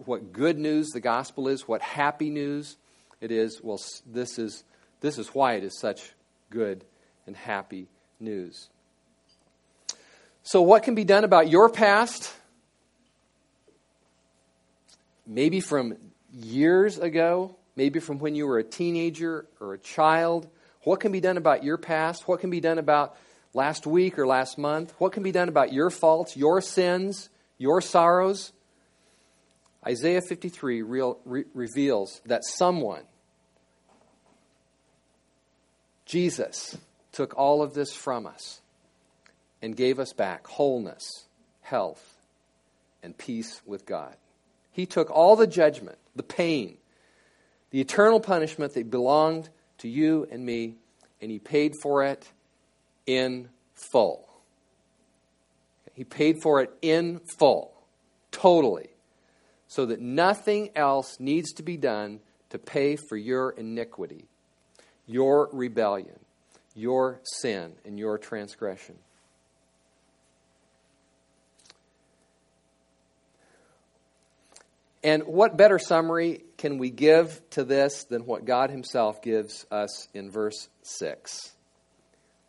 what 0.06 0.32
good 0.32 0.58
news 0.58 0.90
the 0.90 1.00
gospel 1.00 1.48
is, 1.48 1.68
what 1.68 1.82
happy 1.82 2.30
news 2.30 2.78
it 3.22 3.32
is. 3.32 3.62
Well, 3.64 3.80
this 4.06 4.38
is 4.38 4.64
this 5.00 5.18
is 5.18 5.30
why 5.30 5.54
it 5.54 5.64
is 5.64 5.80
such 5.80 6.12
good 6.50 6.84
and 7.26 7.36
happy 7.36 7.88
news. 8.20 8.70
So, 10.48 10.62
what 10.62 10.84
can 10.84 10.94
be 10.94 11.04
done 11.04 11.24
about 11.24 11.50
your 11.50 11.70
past? 11.70 12.32
Maybe 15.26 15.60
from 15.60 15.98
years 16.32 17.00
ago, 17.00 17.56
maybe 17.76 18.00
from 18.00 18.20
when 18.20 18.36
you 18.36 18.46
were 18.46 18.60
a 18.60 18.64
teenager 18.64 19.48
or 19.60 19.74
a 19.74 19.80
child. 19.80 20.48
What 20.84 21.00
can 21.00 21.12
be 21.12 21.20
done 21.20 21.38
about 21.38 21.64
your 21.64 21.80
past? 21.80 22.28
What 22.28 22.42
can 22.42 22.52
be 22.52 22.60
done 22.60 22.78
about 22.78 23.18
last 23.56 23.88
week 23.88 24.20
or 24.20 24.28
last 24.28 24.60
month? 24.60 24.94
What 25.00 25.14
can 25.14 25.24
be 25.24 25.32
done 25.32 25.50
about 25.50 25.74
your 25.74 25.90
faults, 25.90 26.38
your 26.38 26.62
sins, 26.62 27.30
your 27.58 27.82
sorrows? 27.82 28.52
Isaiah 29.84 30.22
53 30.22 30.84
real, 30.84 31.18
re- 31.26 31.46
reveals 31.56 32.22
that 32.28 32.44
someone, 32.46 33.02
Jesus, 36.06 36.78
took 37.12 37.36
all 37.36 37.64
of 37.64 37.74
this 37.74 37.96
from 37.96 38.28
us 38.28 38.62
and 39.66 39.76
gave 39.76 39.98
us 39.98 40.14
back 40.14 40.46
wholeness, 40.46 41.26
health, 41.62 42.18
and 43.02 43.18
peace 43.18 43.64
with 43.66 43.84
God. 43.84 44.16
He 44.72 44.86
took 44.86 45.10
all 45.10 45.36
the 45.36 45.48
judgment, 45.48 45.98
the 46.16 46.22
pain, 46.22 46.78
the 47.72 47.82
eternal 47.82 48.20
punishment 48.20 48.76
that 48.76 48.92
belonged 48.92 49.50
to 49.80 49.88
you 49.88 50.28
and 50.30 50.46
me, 50.46 50.76
and 51.20 51.32
He 51.32 51.40
paid 51.40 51.74
for 51.82 52.04
it 52.04 52.30
in 53.08 53.50
full. 53.74 54.30
He 55.96 56.04
paid 56.04 56.44
for 56.44 56.62
it 56.62 56.72
in 56.84 57.20
full, 57.40 57.74
totally, 58.30 58.90
so 59.68 59.88
that 59.88 60.00
nothing 60.00 60.70
else 60.76 61.20
needs 61.20 61.52
to 61.54 61.64
be 61.64 61.76
done 61.76 62.20
to 62.52 62.60
pay 62.60 62.98
for 62.98 63.18
your 63.18 63.50
iniquity, 63.50 64.26
your 65.08 65.50
rebellion, 65.52 66.20
your 66.76 67.20
sin, 67.24 67.74
and 67.84 67.98
your 67.98 68.20
transgression. 68.20 69.00
And 75.06 75.22
what 75.28 75.56
better 75.56 75.78
summary 75.78 76.42
can 76.58 76.80
we 76.80 76.90
give 76.90 77.40
to 77.52 77.64
this 77.64 78.06
than 78.06 78.26
what 78.26 78.44
God 78.44 78.72
Himself 78.72 79.22
gives 79.22 79.64
us 79.70 80.08
in 80.16 80.32
verse 80.32 80.68
6? 80.82 81.52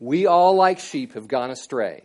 We 0.01 0.25
all, 0.25 0.55
like 0.55 0.79
sheep, 0.79 1.13
have 1.13 1.29
gone 1.29 1.51
astray, 1.51 2.05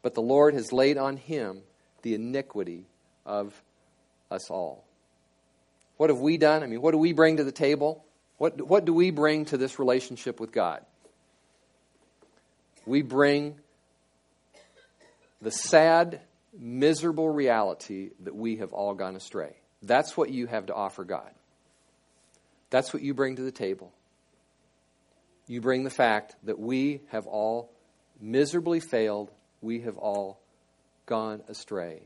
but 0.00 0.14
the 0.14 0.22
Lord 0.22 0.54
has 0.54 0.72
laid 0.72 0.96
on 0.96 1.16
Him 1.16 1.62
the 2.02 2.14
iniquity 2.14 2.86
of 3.26 3.52
us 4.30 4.48
all. 4.48 4.84
What 5.96 6.10
have 6.10 6.20
we 6.20 6.36
done? 6.36 6.62
I 6.62 6.66
mean, 6.66 6.80
what 6.80 6.92
do 6.92 6.98
we 6.98 7.12
bring 7.12 7.38
to 7.38 7.44
the 7.44 7.50
table? 7.50 8.04
What, 8.36 8.62
what 8.62 8.84
do 8.84 8.94
we 8.94 9.10
bring 9.10 9.46
to 9.46 9.56
this 9.56 9.80
relationship 9.80 10.38
with 10.38 10.52
God? 10.52 10.84
We 12.86 13.02
bring 13.02 13.56
the 15.42 15.50
sad 15.50 16.20
miserable 16.58 17.30
reality 17.30 18.10
that 18.24 18.34
we 18.34 18.56
have 18.56 18.72
all 18.72 18.94
gone 18.94 19.16
astray. 19.16 19.54
That's 19.82 20.16
what 20.16 20.30
you 20.30 20.46
have 20.46 20.66
to 20.66 20.74
offer 20.74 21.04
God. 21.04 21.30
That's 22.70 22.92
what 22.92 23.02
you 23.02 23.14
bring 23.14 23.36
to 23.36 23.42
the 23.42 23.52
table. 23.52 23.92
You 25.46 25.60
bring 25.60 25.84
the 25.84 25.90
fact 25.90 26.36
that 26.44 26.58
we 26.58 27.00
have 27.08 27.26
all 27.26 27.70
miserably 28.20 28.80
failed, 28.80 29.30
we 29.62 29.80
have 29.80 29.96
all 29.96 30.40
gone 31.06 31.42
astray. 31.48 32.02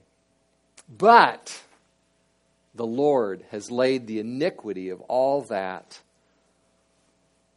But 0.89 1.61
the 2.75 2.87
Lord 2.87 3.45
has 3.51 3.71
laid 3.71 4.07
the 4.07 4.21
iniquity 4.21 4.91
of 4.91 5.01
all 5.03 5.43
that 5.43 6.01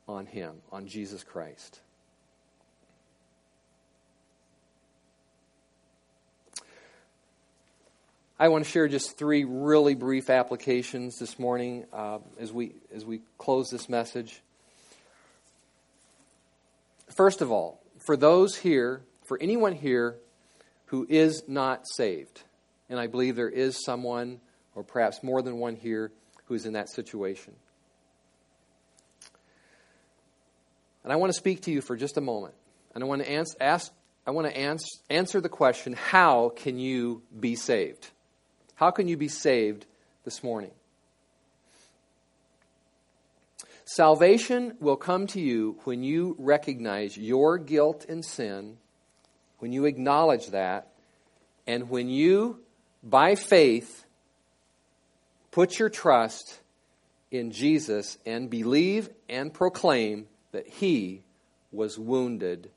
on 0.07 0.25
Him, 0.25 0.55
on 0.71 0.87
Jesus 0.87 1.23
Christ. 1.23 1.79
I 8.37 8.49
want 8.49 8.65
to 8.65 8.69
share 8.69 8.89
just 8.89 9.17
three 9.17 9.45
really 9.45 9.95
brief 9.95 10.29
applications 10.29 11.19
this 11.19 11.39
morning 11.39 11.85
uh, 11.93 12.19
as 12.37 12.51
we 12.51 12.73
as 12.93 13.05
we 13.05 13.21
close 13.37 13.69
this 13.69 13.87
message. 13.87 14.41
First 17.15 17.41
of 17.41 17.49
all, 17.49 17.79
for 18.05 18.17
those 18.17 18.57
here, 18.57 19.03
for 19.23 19.41
anyone 19.41 19.71
here 19.71 20.17
who 20.87 21.07
is 21.09 21.43
not 21.47 21.87
saved, 21.87 22.43
and 22.89 22.99
I 22.99 23.07
believe 23.07 23.37
there 23.37 23.47
is 23.47 23.81
someone, 23.85 24.41
or 24.75 24.83
perhaps 24.83 25.23
more 25.23 25.41
than 25.41 25.57
one 25.57 25.77
here, 25.77 26.11
who 26.47 26.55
is 26.55 26.65
in 26.65 26.73
that 26.73 26.89
situation. 26.89 27.53
And 31.05 31.13
I 31.13 31.15
want 31.15 31.31
to 31.31 31.37
speak 31.37 31.61
to 31.63 31.71
you 31.71 31.79
for 31.79 31.95
just 31.95 32.17
a 32.17 32.21
moment. 32.21 32.55
And 32.93 33.01
I 33.01 33.07
want 33.07 33.23
to 33.23 33.31
ask, 33.31 33.55
ask 33.61 33.93
I 34.27 34.31
want 34.31 34.47
to 34.47 34.57
answer, 34.57 34.87
answer 35.09 35.39
the 35.39 35.49
question 35.49 35.93
how 35.93 36.49
can 36.49 36.77
you 36.79 37.21
be 37.39 37.55
saved? 37.55 38.09
How 38.75 38.91
can 38.91 39.07
you 39.07 39.17
be 39.17 39.29
saved 39.29 39.85
this 40.23 40.43
morning? 40.43 40.71
Salvation 43.85 44.75
will 44.79 44.95
come 44.95 45.27
to 45.27 45.39
you 45.39 45.79
when 45.83 46.03
you 46.03 46.35
recognize 46.39 47.17
your 47.17 47.57
guilt 47.57 48.05
and 48.09 48.25
sin, 48.25 48.77
when 49.59 49.71
you 49.71 49.85
acknowledge 49.85 50.47
that, 50.47 50.87
and 51.67 51.89
when 51.89 52.09
you, 52.09 52.59
by 53.03 53.35
faith, 53.35 54.05
put 55.51 55.79
your 55.79 55.89
trust 55.89 56.59
in 57.31 57.51
Jesus 57.51 58.17
and 58.25 58.49
believe 58.49 59.09
and 59.29 59.53
proclaim 59.53 60.27
that 60.51 60.67
He 60.67 61.21
was 61.71 61.97
wounded 61.97 62.71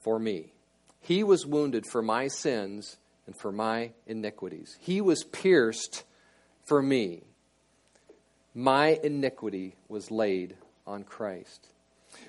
for 0.00 0.18
me. 0.18 0.52
He 1.00 1.24
was 1.24 1.44
wounded 1.44 1.86
for 1.86 2.02
my 2.02 2.28
sins 2.28 2.96
and 3.26 3.36
for 3.36 3.52
my 3.52 3.92
iniquities. 4.06 4.76
He 4.80 5.00
was 5.00 5.24
pierced 5.24 6.04
for 6.64 6.82
me. 6.82 7.22
My 8.54 8.98
iniquity 9.02 9.74
was 9.88 10.10
laid 10.10 10.56
on 10.86 11.04
Christ. 11.04 11.66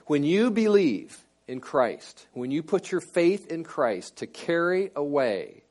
When 0.06 0.24
you 0.24 0.52
believe 0.52 1.18
in 1.48 1.60
Christ, 1.60 2.28
when 2.34 2.52
you 2.52 2.64
put 2.64 2.92
your 2.92 3.02
faith 3.02 3.48
in 3.48 3.64
Christ 3.64 4.18
to 4.18 4.28
carry 4.28 4.92
away 4.96 5.64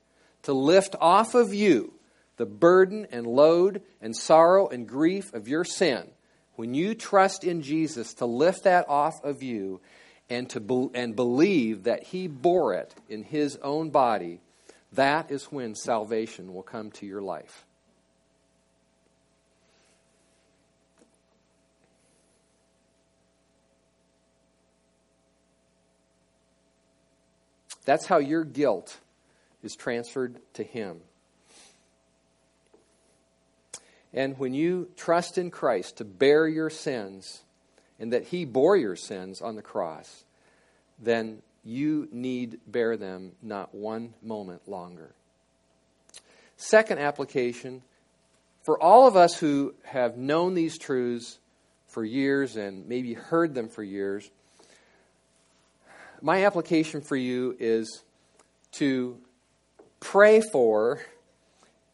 to 0.43 0.53
lift 0.53 0.97
off 1.01 1.35
of 1.35 1.55
you 1.55 1.95
the 2.37 2.47
burden 2.47 3.07
and 3.11 3.27
load 3.27 3.83
and 4.01 4.17
sorrow 4.17 4.69
and 4.69 4.89
grief 4.89 5.33
of 5.33 5.49
your 5.49 5.65
sin, 5.65 6.11
when 6.57 6.75
you 6.75 6.95
trust 6.95 7.45
in 7.45 7.63
Jesus 7.63 8.15
to 8.15 8.27
lift 8.27 8.65
that 8.65 8.89
off 8.89 9.25
of 9.25 9.43
you 9.43 9.81
and 10.29 10.49
to 10.51 10.61
be, 10.61 10.89
and 10.95 11.17
believe 11.17 11.85
that 11.85 12.05
he 12.05 12.27
bore 12.27 12.75
it 12.75 12.95
in 13.09 13.23
his 13.23 13.57
own 13.57 13.91
body, 13.91 14.41
that 14.95 15.31
is 15.31 15.45
when 15.47 15.75
salvation 15.75 16.53
will 16.53 16.63
come 16.63 16.91
to 16.93 17.07
your 17.07 17.23
life. 17.23 17.65
That's 27.85 28.07
how 28.07 28.19
your 28.19 28.45
guilt 28.45 28.99
is 29.63 29.75
transferred 29.75 30.39
to 30.55 30.63
Him. 30.63 31.01
And 34.13 34.39
when 34.39 34.55
you 34.55 34.91
trust 34.97 35.39
in 35.39 35.51
Christ 35.51 35.97
to 35.97 36.05
bear 36.05 36.47
your 36.47 36.71
sins, 36.71 37.43
and 37.99 38.13
that 38.13 38.25
He 38.25 38.45
bore 38.45 38.77
your 38.77 38.97
sins 38.97 39.41
on 39.41 39.57
the 39.57 39.63
cross, 39.63 40.25
then 40.99 41.43
you 41.65 42.09
need 42.11 42.61
bear 42.67 42.97
them 42.97 43.33
not 43.43 43.75
one 43.75 44.15
moment 44.23 44.69
longer. 44.69 45.15
Second 46.57 46.99
application 46.99 47.83
for 48.63 48.81
all 48.81 49.07
of 49.07 49.17
us 49.17 49.39
who 49.39 49.75
have 49.85 50.17
known 50.17 50.55
these 50.55 50.79
truths 50.79 51.39
for 51.89 52.05
years 52.05 52.57
and 52.57 52.89
maybe 52.89 53.15
heard 53.15 53.55
them 53.55 53.69
for 53.69 53.83
years, 53.83 54.31
my 56.21 56.45
application 56.47 57.01
for 57.01 57.17
you 57.17 57.57
is 57.59 58.03
to 58.73 59.19
pray 59.99 60.41
for 60.41 61.01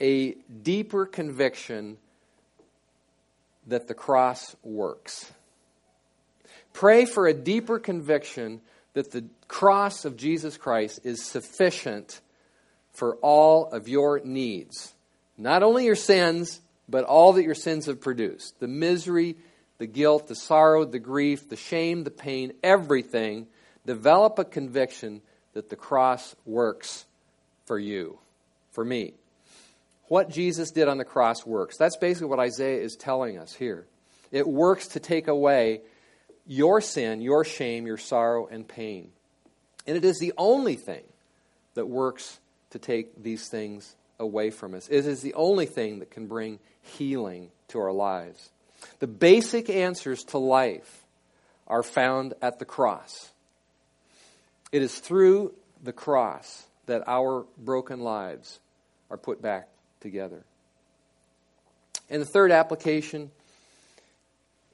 a 0.00 0.32
deeper 0.62 1.06
conviction 1.06 1.96
that 3.66 3.88
the 3.88 3.94
cross 3.94 4.54
works. 4.62 5.32
Pray 6.72 7.04
for 7.06 7.26
a 7.26 7.34
deeper 7.34 7.78
conviction 7.78 8.60
that 8.92 9.10
the 9.10 9.24
cross 9.48 10.04
of 10.04 10.16
Jesus 10.16 10.56
Christ 10.56 11.00
is 11.04 11.24
sufficient 11.24 12.20
for 12.92 13.16
all 13.16 13.66
of 13.70 13.88
your 13.88 14.20
needs. 14.24 14.94
Not 15.36 15.62
only 15.62 15.86
your 15.86 15.96
sins, 15.96 16.60
but 16.88 17.04
all 17.04 17.34
that 17.34 17.44
your 17.44 17.54
sins 17.54 17.86
have 17.86 18.00
produced 18.00 18.60
the 18.60 18.68
misery, 18.68 19.36
the 19.78 19.86
guilt, 19.86 20.28
the 20.28 20.34
sorrow, 20.34 20.84
the 20.84 20.98
grief, 20.98 21.48
the 21.48 21.56
shame, 21.56 22.04
the 22.04 22.10
pain, 22.10 22.52
everything 22.62 23.46
develop 23.86 24.38
a 24.38 24.44
conviction 24.44 25.22
that 25.54 25.70
the 25.70 25.76
cross 25.76 26.34
works 26.44 27.06
for 27.64 27.78
you, 27.78 28.18
for 28.72 28.84
me. 28.84 29.14
What 30.08 30.30
Jesus 30.30 30.70
did 30.70 30.88
on 30.88 30.98
the 30.98 31.04
cross 31.04 31.44
works. 31.44 31.76
That's 31.76 31.96
basically 31.96 32.28
what 32.28 32.38
Isaiah 32.38 32.80
is 32.80 32.96
telling 32.96 33.38
us 33.38 33.54
here. 33.54 33.86
It 34.30 34.46
works 34.46 34.88
to 34.88 35.00
take 35.00 35.28
away 35.28 35.82
your 36.46 36.80
sin, 36.80 37.20
your 37.20 37.44
shame, 37.44 37.86
your 37.86 37.98
sorrow, 37.98 38.46
and 38.46 38.66
pain. 38.66 39.10
And 39.88 39.96
it 39.96 40.04
is 40.04 40.18
the 40.18 40.34
only 40.36 40.76
thing 40.76 41.02
that 41.72 41.86
works 41.86 42.38
to 42.70 42.78
take 42.78 43.22
these 43.22 43.48
things 43.48 43.96
away 44.20 44.50
from 44.50 44.74
us. 44.74 44.86
It 44.88 45.06
is 45.06 45.22
the 45.22 45.32
only 45.32 45.64
thing 45.64 46.00
that 46.00 46.10
can 46.10 46.26
bring 46.26 46.58
healing 46.82 47.48
to 47.68 47.80
our 47.80 47.92
lives. 47.92 48.50
The 48.98 49.06
basic 49.06 49.70
answers 49.70 50.24
to 50.24 50.38
life 50.38 51.04
are 51.66 51.82
found 51.82 52.34
at 52.42 52.58
the 52.58 52.66
cross. 52.66 53.30
It 54.72 54.82
is 54.82 54.98
through 54.98 55.54
the 55.82 55.94
cross 55.94 56.66
that 56.84 57.04
our 57.06 57.46
broken 57.56 58.00
lives 58.00 58.60
are 59.10 59.16
put 59.16 59.40
back 59.40 59.68
together. 60.00 60.44
And 62.10 62.20
the 62.20 62.26
third 62.26 62.52
application 62.52 63.30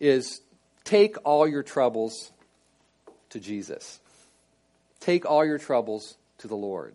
is 0.01 0.41
take 0.83 1.17
all 1.23 1.47
your 1.47 1.63
troubles 1.63 2.33
to 3.31 3.39
Jesus. 3.39 4.01
Take 5.05 5.27
all 5.27 5.45
your 5.45 5.59
troubles 5.59 6.17
to 6.39 6.49
the 6.49 6.57
Lord. 6.57 6.95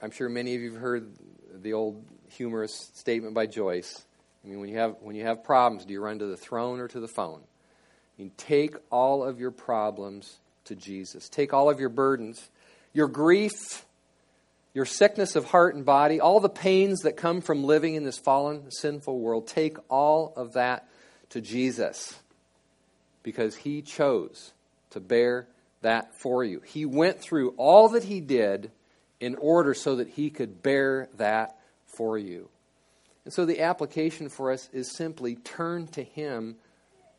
I'm 0.00 0.12
sure 0.12 0.28
many 0.28 0.54
of 0.54 0.60
you 0.62 0.70
have 0.70 0.80
heard 0.80 1.10
the 1.52 1.72
old 1.72 2.04
humorous 2.28 2.92
statement 2.94 3.34
by 3.34 3.46
Joyce 3.46 4.04
Meyer, 4.44 4.56
when 4.60 4.68
you 4.68 4.78
have 4.78 4.98
when 5.00 5.16
you 5.16 5.24
have 5.24 5.42
problems, 5.42 5.84
do 5.84 5.92
you 5.92 6.00
run 6.00 6.20
to 6.20 6.26
the 6.26 6.36
throne 6.36 6.78
or 6.78 6.86
to 6.86 7.00
the 7.00 7.08
phone? 7.08 7.40
I 7.40 8.22
mean, 8.22 8.30
take 8.36 8.76
all 8.92 9.24
of 9.24 9.40
your 9.40 9.50
problems 9.50 10.36
to 10.66 10.76
Jesus. 10.76 11.28
Take 11.28 11.52
all 11.52 11.68
of 11.68 11.80
your 11.80 11.88
burdens, 11.88 12.48
your 12.92 13.08
grief, 13.08 13.84
your 14.74 14.84
sickness 14.84 15.34
of 15.34 15.46
heart 15.46 15.74
and 15.74 15.84
body, 15.84 16.20
all 16.20 16.38
the 16.38 16.48
pains 16.48 17.00
that 17.00 17.16
come 17.16 17.40
from 17.40 17.64
living 17.64 17.96
in 17.96 18.04
this 18.04 18.16
fallen, 18.16 18.70
sinful 18.70 19.18
world. 19.18 19.48
Take 19.48 19.76
all 19.90 20.32
of 20.36 20.52
that 20.52 20.86
to 21.30 21.40
Jesus 21.40 22.18
because 23.22 23.56
he 23.56 23.82
chose 23.82 24.52
to 24.90 25.00
bear 25.00 25.46
that 25.82 26.14
for 26.14 26.44
you. 26.44 26.60
He 26.64 26.84
went 26.84 27.20
through 27.20 27.50
all 27.56 27.90
that 27.90 28.04
he 28.04 28.20
did 28.20 28.70
in 29.20 29.34
order 29.36 29.74
so 29.74 29.96
that 29.96 30.08
he 30.08 30.30
could 30.30 30.62
bear 30.62 31.08
that 31.16 31.58
for 31.86 32.18
you. 32.18 32.48
And 33.26 33.32
so 33.32 33.44
the 33.44 33.60
application 33.60 34.28
for 34.28 34.52
us 34.52 34.70
is 34.72 34.96
simply 34.96 35.34
turn 35.34 35.88
to 35.88 36.02
Him 36.04 36.54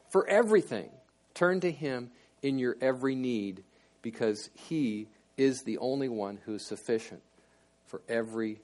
for 0.09 0.25
everything. 0.25 0.89
Turn 1.33 1.59
to 1.59 1.71
Him 1.71 2.11
in 2.41 2.59
your 2.59 2.77
every 2.79 3.13
need 3.13 3.63
because 4.01 4.49
He 4.53 5.07
is 5.35 5.63
the 5.63 5.77
only 5.79 6.07
one 6.07 6.39
who 6.45 6.55
is 6.55 6.65
sufficient 6.65 7.21
for 7.87 8.01
every 8.07 8.61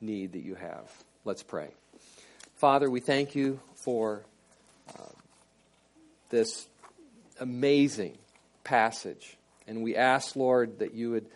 need 0.00 0.32
that 0.32 0.42
you 0.42 0.54
have. 0.54 0.90
Let's 1.26 1.42
pray. 1.42 1.68
Father, 2.56 2.88
we 2.88 3.00
thank 3.00 3.34
you 3.34 3.60
for 3.74 4.24
this 6.30 6.66
amazing 7.40 8.18
passage. 8.64 9.36
And 9.66 9.82
we 9.82 9.96
ask, 9.96 10.36
Lord, 10.36 10.78
that 10.80 10.94
you 10.94 11.10
would 11.10 11.26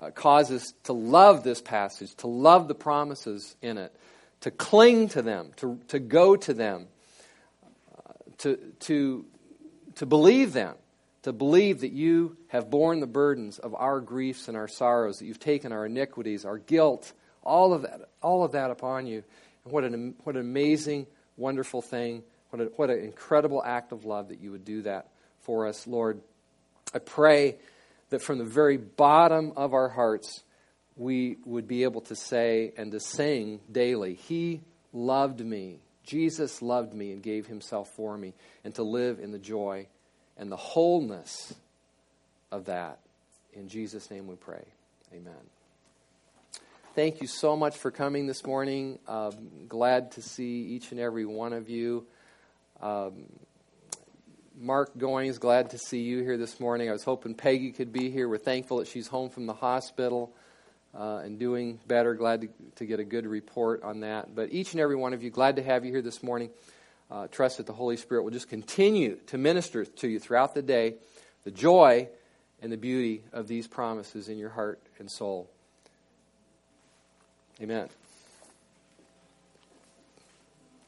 uh, 0.00 0.10
cause 0.10 0.50
us 0.50 0.72
to 0.84 0.92
love 0.92 1.44
this 1.44 1.60
passage, 1.60 2.14
to 2.16 2.26
love 2.26 2.68
the 2.68 2.74
promises 2.74 3.54
in 3.60 3.78
it 3.78 3.94
to 4.40 4.50
cling 4.50 5.08
to 5.08 5.22
them, 5.22 5.50
to, 5.56 5.78
to 5.88 5.98
go 5.98 6.36
to 6.36 6.54
them, 6.54 6.86
uh, 7.96 8.12
to, 8.38 8.56
to, 8.80 9.24
to 9.96 10.06
believe 10.06 10.52
them, 10.52 10.74
to 11.22 11.32
believe 11.32 11.80
that 11.80 11.92
you 11.92 12.36
have 12.48 12.70
borne 12.70 13.00
the 13.00 13.06
burdens 13.06 13.58
of 13.58 13.74
our 13.74 14.00
griefs 14.00 14.48
and 14.48 14.56
our 14.56 14.68
sorrows, 14.68 15.18
that 15.18 15.26
you've 15.26 15.40
taken 15.40 15.72
our 15.72 15.86
iniquities, 15.86 16.44
our 16.44 16.58
guilt, 16.58 17.12
all 17.42 17.74
of 17.74 17.82
that, 17.82 18.00
all 18.22 18.42
of 18.42 18.52
that 18.52 18.70
upon 18.70 19.06
you. 19.06 19.22
And 19.64 19.72
what 19.72 19.84
an, 19.84 20.14
what 20.24 20.36
an 20.36 20.40
amazing, 20.40 21.06
wonderful 21.36 21.82
thing. 21.82 22.22
What, 22.50 22.62
a, 22.62 22.64
what 22.76 22.90
an 22.90 23.00
incredible 23.00 23.62
act 23.64 23.92
of 23.92 24.04
love 24.04 24.28
that 24.28 24.40
you 24.40 24.50
would 24.52 24.64
do 24.64 24.82
that 24.82 25.08
for 25.40 25.66
us, 25.66 25.86
Lord. 25.86 26.20
I 26.92 26.98
pray 26.98 27.56
that 28.10 28.22
from 28.22 28.38
the 28.38 28.44
very 28.44 28.76
bottom 28.76 29.52
of 29.56 29.72
our 29.72 29.88
hearts, 29.88 30.42
we 30.96 31.38
would 31.44 31.66
be 31.66 31.84
able 31.84 32.00
to 32.02 32.16
say 32.16 32.72
and 32.76 32.92
to 32.92 33.00
sing 33.00 33.60
daily, 33.70 34.14
He 34.14 34.62
loved 34.92 35.40
me. 35.40 35.78
Jesus 36.04 36.60
loved 36.60 36.92
me 36.92 37.12
and 37.12 37.22
gave 37.22 37.46
himself 37.46 37.90
for 37.94 38.16
me, 38.16 38.34
and 38.64 38.74
to 38.74 38.82
live 38.82 39.20
in 39.20 39.30
the 39.30 39.38
joy 39.38 39.86
and 40.36 40.50
the 40.50 40.56
wholeness 40.56 41.54
of 42.50 42.64
that. 42.64 42.98
In 43.52 43.68
Jesus' 43.68 44.10
name 44.10 44.26
we 44.26 44.34
pray. 44.34 44.64
Amen. 45.12 45.32
Thank 46.94 47.20
you 47.20 47.28
so 47.28 47.56
much 47.56 47.76
for 47.76 47.90
coming 47.90 48.26
this 48.26 48.44
morning. 48.44 48.98
Um, 49.06 49.34
glad 49.68 50.12
to 50.12 50.22
see 50.22 50.62
each 50.62 50.90
and 50.90 50.98
every 50.98 51.24
one 51.24 51.52
of 51.52 51.68
you. 51.68 52.06
Um, 52.82 53.26
Mark 54.58 54.96
Goings, 54.96 55.38
glad 55.38 55.70
to 55.70 55.78
see 55.78 56.00
you 56.00 56.22
here 56.22 56.38
this 56.38 56.58
morning. 56.60 56.88
I 56.88 56.92
was 56.92 57.04
hoping 57.04 57.34
Peggy 57.34 57.72
could 57.72 57.92
be 57.92 58.10
here. 58.10 58.28
We're 58.28 58.38
thankful 58.38 58.78
that 58.78 58.88
she's 58.88 59.06
home 59.06 59.28
from 59.28 59.46
the 59.46 59.52
hospital 59.52 60.32
uh, 60.94 61.18
and 61.18 61.38
doing 61.38 61.78
better. 61.86 62.14
Glad 62.14 62.42
to, 62.42 62.48
to, 62.76 62.86
get 62.86 62.98
a 62.98 63.04
good 63.04 63.26
report 63.26 63.82
on 63.82 64.00
that. 64.00 64.34
But 64.34 64.52
each 64.52 64.72
and 64.72 64.80
every 64.80 64.96
one 64.96 65.12
of 65.12 65.22
you, 65.22 65.30
glad 65.30 65.56
to 65.56 65.62
have 65.62 65.84
you 65.84 65.92
here 65.92 66.02
this 66.02 66.22
morning. 66.22 66.50
Uh, 67.10 67.26
trust 67.26 67.58
that 67.58 67.66
the 67.66 67.72
Holy 67.72 67.96
Spirit 67.96 68.22
will 68.22 68.30
just 68.30 68.48
continue 68.48 69.16
to 69.26 69.36
minister 69.36 69.84
to 69.84 70.08
you 70.08 70.18
throughout 70.18 70.54
the 70.54 70.62
day 70.62 70.94
the 71.44 71.50
joy 71.50 72.08
and 72.62 72.70
the 72.70 72.76
beauty 72.76 73.22
of 73.32 73.48
these 73.48 73.66
promises 73.66 74.28
in 74.28 74.38
your 74.38 74.50
heart 74.50 74.80
and 74.98 75.10
soul. 75.10 75.50
Amen. 77.60 77.88